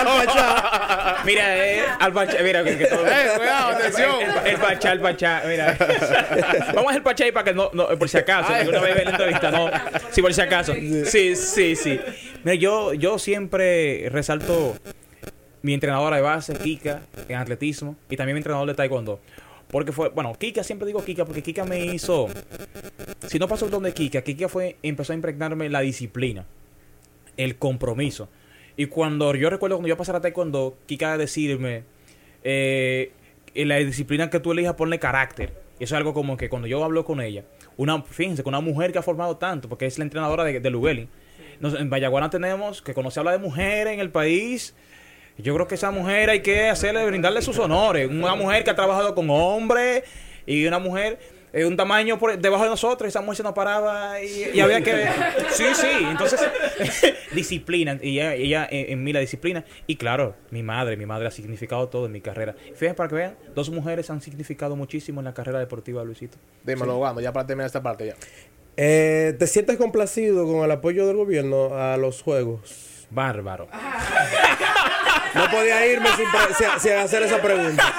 Al 0.00 0.26
Pachá. 0.26 1.16
Mira, 1.24 1.56
eh, 1.66 1.82
al 2.00 2.12
Pachá, 2.12 2.42
mira, 2.42 2.64
que, 2.64 2.78
que 2.78 2.86
todo- 2.86 3.06
Eh, 3.06 3.30
cuidado, 3.36 3.68
atención. 3.76 4.14
El, 4.44 4.46
el 4.52 4.56
Pachá, 4.58 4.92
el 4.92 5.00
Pachá, 5.00 5.42
mira. 5.46 5.76
Vamos 6.74 6.86
a 6.86 6.90
hacer 6.90 6.96
el 6.96 7.02
Pachá 7.02 7.24
ahí 7.24 7.32
para 7.32 7.44
que 7.44 7.54
no, 7.54 7.70
no, 7.72 7.86
por 7.98 8.08
si 8.08 8.18
acaso, 8.18 8.52
Ay. 8.52 8.60
alguna 8.62 8.80
vez 8.80 8.94
ve 8.94 9.04
la 9.04 9.10
entrevista, 9.10 9.50
no. 9.50 9.70
Sí, 10.10 10.22
por 10.22 10.34
si 10.34 10.40
acaso. 10.40 10.72
Sí, 10.74 11.36
sí, 11.36 11.76
sí. 11.76 12.00
Mira, 12.44 12.54
yo, 12.56 12.92
yo 12.94 13.18
siempre 13.18 14.08
resalto 14.10 14.76
mi 15.62 15.74
entrenadora 15.74 16.16
de 16.16 16.22
base, 16.22 16.54
Kika, 16.54 17.00
en 17.28 17.36
atletismo, 17.36 17.96
y 18.08 18.16
también 18.16 18.34
mi 18.34 18.38
entrenador 18.38 18.66
de 18.66 18.74
taekwondo. 18.74 19.20
Porque 19.70 19.92
fue, 19.92 20.08
bueno, 20.08 20.34
Kika, 20.38 20.64
siempre 20.64 20.86
digo 20.86 21.04
Kika, 21.04 21.24
porque 21.24 21.42
Kika 21.42 21.64
me 21.64 21.84
hizo, 21.84 22.28
si 23.28 23.38
no 23.38 23.46
pasó 23.46 23.66
el 23.66 23.70
don 23.70 23.82
de 23.84 23.92
Kika, 23.92 24.22
Kika 24.22 24.48
fue, 24.48 24.76
empezó 24.82 25.12
a 25.12 25.16
impregnarme 25.16 25.68
la 25.68 25.80
disciplina, 25.80 26.44
el 27.36 27.56
compromiso. 27.56 28.28
Y 28.76 28.86
cuando 28.86 29.34
yo 29.34 29.48
recuerdo 29.50 29.76
cuando 29.76 29.88
yo 29.88 29.96
pasara 29.96 30.18
a 30.18 30.20
taekwondo, 30.20 30.76
Kika 30.86 31.16
decirme, 31.18 31.84
eh, 32.42 33.12
en 33.54 33.68
la 33.68 33.76
disciplina 33.76 34.28
que 34.30 34.40
tú 34.40 34.52
elijas, 34.52 34.74
ponle 34.74 34.98
carácter. 34.98 35.52
Y 35.78 35.84
eso 35.84 35.94
es 35.94 35.98
algo 35.98 36.14
como 36.14 36.36
que 36.36 36.48
cuando 36.48 36.66
yo 36.68 36.82
hablo 36.84 37.04
con 37.04 37.20
ella, 37.20 37.44
una, 37.76 38.02
fíjense, 38.02 38.42
con 38.42 38.52
una 38.54 38.60
mujer 38.60 38.92
que 38.92 38.98
ha 38.98 39.02
formado 39.02 39.36
tanto, 39.36 39.68
porque 39.68 39.86
es 39.86 39.98
la 39.98 40.04
entrenadora 40.04 40.44
de, 40.44 40.60
de 40.60 40.70
Lugelin. 40.70 41.08
Nos- 41.60 41.74
en 41.78 41.88
Vallaguana 41.90 42.28
tenemos, 42.28 42.82
que 42.82 42.92
cuando 42.94 43.10
se 43.10 43.20
habla 43.20 43.32
de 43.32 43.38
mujeres 43.38 43.94
en 43.94 44.00
el 44.00 44.10
país, 44.10 44.74
yo 45.42 45.54
creo 45.54 45.66
que 45.66 45.74
esa 45.74 45.90
mujer 45.90 46.30
hay 46.30 46.40
que 46.40 46.68
hacerle, 46.68 47.04
brindarle 47.06 47.42
sus 47.42 47.58
honores. 47.58 48.08
Una 48.08 48.34
mujer 48.34 48.64
que 48.64 48.70
ha 48.70 48.76
trabajado 48.76 49.14
con 49.14 49.28
hombres 49.30 50.04
y 50.46 50.66
una 50.66 50.78
mujer 50.78 51.18
de 51.52 51.66
un 51.66 51.76
tamaño 51.76 52.18
por 52.18 52.38
debajo 52.38 52.64
de 52.64 52.70
nosotros. 52.70 53.08
Esa 53.08 53.20
mujer 53.20 53.36
se 53.36 53.42
nos 53.42 53.52
paraba 53.52 54.22
y, 54.22 54.50
y 54.54 54.60
había 54.60 54.80
que... 54.82 55.08
Sí, 55.50 55.64
sí. 55.74 55.88
Entonces, 56.08 56.40
disciplina. 57.34 57.98
Y 58.00 58.20
ella, 58.20 58.34
ella 58.34 58.68
en, 58.70 58.92
en 58.92 59.04
mí 59.04 59.12
la 59.12 59.20
disciplina. 59.20 59.64
Y 59.86 59.96
claro, 59.96 60.36
mi 60.50 60.62
madre. 60.62 60.96
Mi 60.96 61.06
madre 61.06 61.28
ha 61.28 61.30
significado 61.30 61.88
todo 61.88 62.06
en 62.06 62.12
mi 62.12 62.20
carrera. 62.20 62.54
Fíjense 62.74 62.94
para 62.94 63.08
que 63.08 63.14
vean, 63.14 63.36
dos 63.54 63.70
mujeres 63.70 64.10
han 64.10 64.20
significado 64.20 64.76
muchísimo 64.76 65.20
en 65.20 65.24
la 65.24 65.34
carrera 65.34 65.58
deportiva 65.58 66.00
de 66.00 66.06
Luisito. 66.06 66.38
Dímelo, 66.64 66.98
Ogando, 66.98 67.20
ya 67.20 67.32
para 67.32 67.46
terminar 67.46 67.66
esta 67.66 67.82
parte 67.82 68.06
ya. 68.06 68.14
Eh, 68.76 69.34
¿Te 69.38 69.46
sientes 69.46 69.76
complacido 69.76 70.46
con 70.46 70.64
el 70.64 70.70
apoyo 70.70 71.06
del 71.06 71.16
gobierno 71.16 71.74
a 71.76 71.96
los 71.96 72.22
juegos? 72.22 73.06
Bárbaro. 73.10 73.68
No 75.34 75.50
podía 75.50 75.86
irme 75.86 76.08
sin, 76.16 76.94
hacer 76.96 77.22
esa 77.22 77.40
pregunta. 77.40 77.94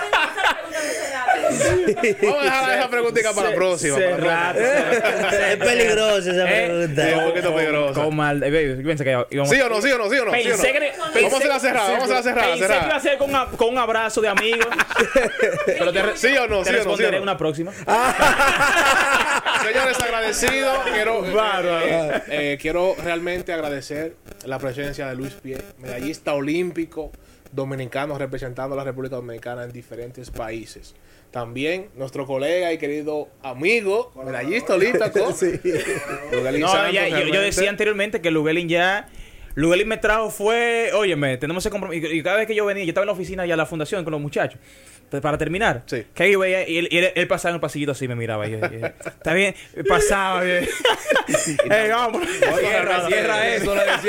Vamos 2.22 2.40
a 2.42 2.44
dejar 2.44 2.78
esa 2.80 2.90
preguntita 2.90 3.34
para 3.34 3.50
la 3.50 3.56
próxima. 3.56 3.96
para 3.96 4.10
la 4.18 4.54
Cerrado. 4.54 4.60
Es 4.60 5.58
peligrosa 5.58 6.32
esa 6.32 6.52
Eh, 6.52 6.66
pregunta. 6.68 7.06
Sí, 7.08 7.14
un 7.14 7.26
poquito 7.30 8.12
mal. 8.12 8.44
eh, 8.44 8.82
Pensé 8.86 9.04
que 9.04 9.26
íbamos- 9.30 9.50
¿Sí 9.50 9.62
o 9.62 9.70
no? 9.70 9.82
¿Sí 9.82 9.92
o 9.92 9.98
no? 9.98 10.10
¿Sí 10.10 10.18
o 10.18 10.26
no? 10.26 10.32
¿Sí 10.34 10.50
o 10.52 10.56
no? 10.56 10.62
Pensé 10.62 10.72
que- 10.74 10.92
Vamos 11.22 11.34
a 11.34 11.38
hacer 11.38 11.48
la 11.50 11.60
cerrada, 11.60 11.92
vamos 11.92 12.12
a 12.12 12.18
hacer 12.20 12.36
la 12.36 12.42
cerrada. 12.44 12.52
Pensé 12.54 12.68
que 12.80 12.86
iba 12.86 12.96
a 12.96 13.00
ser 13.00 13.18
con, 13.58 13.70
un 13.70 13.78
abrazo 13.78 14.22
de 14.22 14.30
amigos. 14.30 14.68
Pero 15.66 15.94
te, 15.94 16.02
re- 16.02 16.18
¿Sí 16.18 16.36
o 16.38 16.48
no? 16.48 16.64
te 16.64 16.70
¿Sí 16.70 16.70
o 16.70 16.70
no? 16.70 16.70
¿Sí 16.70 16.70
o 16.70 16.74
responderé 16.74 17.12
no? 17.12 17.18
en 17.18 17.24
una 17.24 17.38
próxima. 17.38 17.72
Señores, 19.64 20.00
agradecido. 20.02 20.72
Quiero, 20.94 21.26
eh, 21.26 22.22
eh, 22.28 22.58
quiero 22.62 22.96
realmente 23.04 23.54
agradecer 23.54 24.16
la 24.46 24.60
presencia 24.60 25.08
de 25.08 25.16
Luis 25.16 25.34
Pie, 25.34 25.58
medallista 25.80 26.34
olímpico 26.34 27.12
dominicano 27.52 28.18
representando 28.18 28.74
a 28.74 28.78
la 28.78 28.84
República 28.84 29.16
Dominicana 29.18 29.64
en 29.64 29.72
diferentes 29.72 30.32
países. 30.32 30.96
También 31.32 31.88
nuestro 31.96 32.26
colega 32.26 32.74
y 32.74 32.78
querido 32.78 33.30
amigo, 33.42 34.12
medallista 34.24 34.76
olímpico. 34.76 35.32
Sí. 35.34 35.60
No, 36.60 36.92
ya, 36.92 37.08
yo, 37.08 37.42
decía 37.42 37.70
anteriormente 37.70 38.22
que 38.22 38.32
Lugelin 38.32 38.68
ya. 38.68 39.10
Lugelin 39.56 39.88
me 39.88 39.98
trajo 39.98 40.30
fue. 40.30 40.92
Óyeme, 40.94 41.38
tenemos 41.38 41.66
ese 41.66 41.72
compromiso. 41.72 42.08
Y 42.08 42.22
cada 42.22 42.38
vez 42.38 42.48
que 42.48 42.56
yo 42.56 42.66
venía, 42.66 42.84
yo 42.84 42.90
estaba 42.90 43.04
en 43.04 43.08
la 43.08 43.14
oficina 43.14 43.46
ya 43.46 43.54
en 43.54 43.58
la 43.58 43.66
fundación 43.66 44.04
con 44.04 44.12
los 44.12 44.22
muchachos. 44.22 44.60
Pues, 45.12 45.22
para 45.22 45.38
terminar, 45.38 45.84
Sí. 45.88 46.06
que 46.16 46.24
ahí 46.24 46.36
veía, 46.38 46.68
y 46.68 46.78
él, 46.78 46.88
y 46.90 46.98
él- 47.00 47.12
él 47.14 47.28
pasaba 47.28 47.50
en 47.52 47.56
el 47.56 47.62
pasillito 47.62 47.92
así, 47.92 48.08
me 48.08 48.16
miraba. 48.16 48.48
Y, 48.48 48.54
está 48.54 49.34
bien, 49.34 49.54
pasaba 49.88 50.42
bien. 50.42 50.66
Ey, 51.70 51.90
vamos. 51.90 52.26
Cierra, 52.60 53.08
cierra 53.08 53.48
eso, 53.50 53.76
le 53.76 53.82
decía 53.84 54.00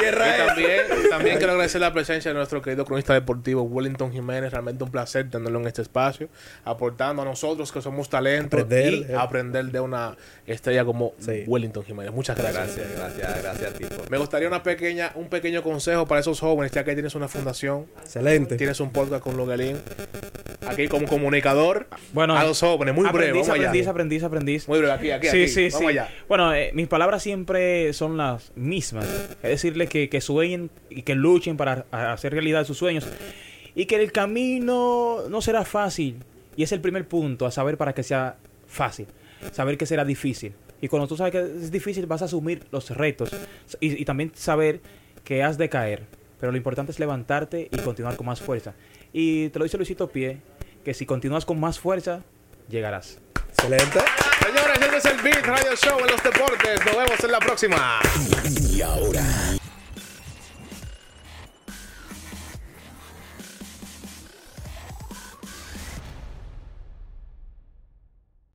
cierra 0.00 0.36
eso. 0.36 0.46
también, 0.46 0.80
también 1.08 1.36
quiero 1.38 1.52
agradecer 1.52 1.80
la 1.80 1.92
presencia 1.92 2.32
de 2.32 2.36
nuestro 2.36 2.60
querido 2.62 2.84
cronista 2.84 3.14
deportivo 3.14 3.62
Wellington 3.62 4.10
Jiménez. 4.12 4.50
Realmente 4.50 4.82
un 4.82 4.90
placer 4.90 5.30
tenerlo 5.30 5.60
en 5.60 5.68
este 5.68 5.82
espacio, 5.82 6.28
aportando 6.64 7.22
a 7.22 7.24
nosotros 7.24 7.70
que 7.70 7.80
somos 7.80 8.10
talentos 8.10 8.60
Aprender, 8.60 8.92
y 8.92 9.02
eh. 9.02 9.16
aprender 9.16 9.64
de 9.66 9.78
una 9.80 10.16
estrella 10.46 10.84
como 10.84 11.14
Sí. 11.20 11.44
Wellington 11.46 11.84
Jiménez. 11.84 12.12
Muchas 12.12 12.36
gracias. 12.36 12.76
Gracias, 12.76 12.96
gracias, 12.96 13.42
gracias, 13.42 13.74
tipo. 13.74 13.94
Me 14.10 14.18
gustaría 14.18 14.48
una 14.48 14.64
pequeña, 14.64 15.12
un 15.14 15.28
pequeño 15.28 15.62
consejo 15.62 16.06
para 16.06 16.20
esos 16.20 16.40
jóvenes, 16.40 16.72
ya 16.72 16.82
que 16.82 16.94
tienes 16.94 17.14
una 17.14 17.28
fundación, 17.28 17.86
Excelente. 18.02 18.56
tienes 18.56 18.80
un 18.80 18.90
podcast 18.90 19.22
con 19.22 19.36
Logalín, 19.36 19.80
aquí 20.66 20.88
como 20.88 21.06
comunicador, 21.06 21.86
Bueno, 22.12 22.36
a 22.36 22.44
los 22.44 22.60
jóvenes, 22.60 22.94
muy 22.94 23.04
breve, 23.08 23.30
aprendiz, 23.30 23.46
vamos 23.48 23.48
allá. 23.48 23.68
aprendiz, 23.68 23.86
aprendiz, 23.88 24.22
aprendiz. 24.24 24.68
Muy 24.68 24.78
breve, 24.78 24.92
aquí, 24.92 25.10
aquí, 25.10 25.26
Sí, 25.28 25.42
aquí. 25.42 25.48
sí, 25.48 25.62
vamos 25.70 25.78
sí. 25.80 25.86
allá. 25.86 26.08
Bueno, 26.28 26.54
eh, 26.54 26.70
mis 26.74 26.88
palabras 26.88 27.22
siempre 27.22 27.92
son 27.92 28.16
las 28.16 28.52
mismas. 28.56 29.06
Es 29.42 29.50
decirles 29.50 29.88
que, 29.88 30.08
que 30.08 30.20
sueñen 30.20 30.70
y 30.88 31.02
que 31.02 31.14
luchen 31.14 31.56
para 31.56 31.86
hacer 31.90 32.32
realidad 32.32 32.64
sus 32.64 32.78
sueños. 32.78 33.06
Y 33.74 33.86
que 33.86 33.96
el 33.96 34.12
camino 34.12 35.18
no 35.28 35.40
será 35.42 35.64
fácil. 35.64 36.16
Y 36.56 36.62
es 36.64 36.72
el 36.72 36.80
primer 36.80 37.06
punto, 37.06 37.46
a 37.46 37.50
saber 37.50 37.76
para 37.76 37.94
que 37.94 38.02
sea 38.02 38.36
fácil. 38.66 39.06
Saber 39.52 39.78
que 39.78 39.86
será 39.86 40.04
difícil. 40.04 40.52
Y 40.82 40.88
cuando 40.88 41.06
tú 41.06 41.16
sabes 41.16 41.32
que 41.32 41.38
es 41.40 41.70
difícil, 41.70 42.06
vas 42.06 42.22
a 42.22 42.24
asumir 42.24 42.64
los 42.72 42.90
retos. 42.90 43.30
Y, 43.80 44.00
y 44.00 44.04
también 44.04 44.32
saber 44.34 44.80
que 45.24 45.42
has 45.42 45.56
de 45.58 45.68
caer. 45.68 46.04
Pero 46.40 46.52
lo 46.52 46.58
importante 46.58 46.90
es 46.90 46.98
levantarte 46.98 47.68
y 47.70 47.76
continuar 47.78 48.16
con 48.16 48.26
más 48.26 48.40
fuerza. 48.40 48.74
Y 49.12 49.48
te 49.50 49.58
lo 49.58 49.64
dice 49.64 49.76
Luisito 49.76 50.08
Pie, 50.08 50.40
que 50.84 50.94
si 50.94 51.06
continúas 51.06 51.44
con 51.44 51.58
más 51.58 51.78
fuerza, 51.78 52.22
llegarás. 52.68 53.18
Excelente. 53.48 54.00
Señores, 54.44 54.78
este 54.80 54.96
es 54.96 55.04
el 55.04 55.20
Beat 55.22 55.44
Radio 55.44 55.76
Show 55.76 55.98
en 56.00 56.06
los 56.06 56.22
deportes. 56.22 56.80
Nos 56.86 56.96
vemos 56.96 57.24
en 57.24 57.30
la 57.32 57.38
próxima. 57.38 58.00
Y 58.70 58.80
ahora, 58.80 59.22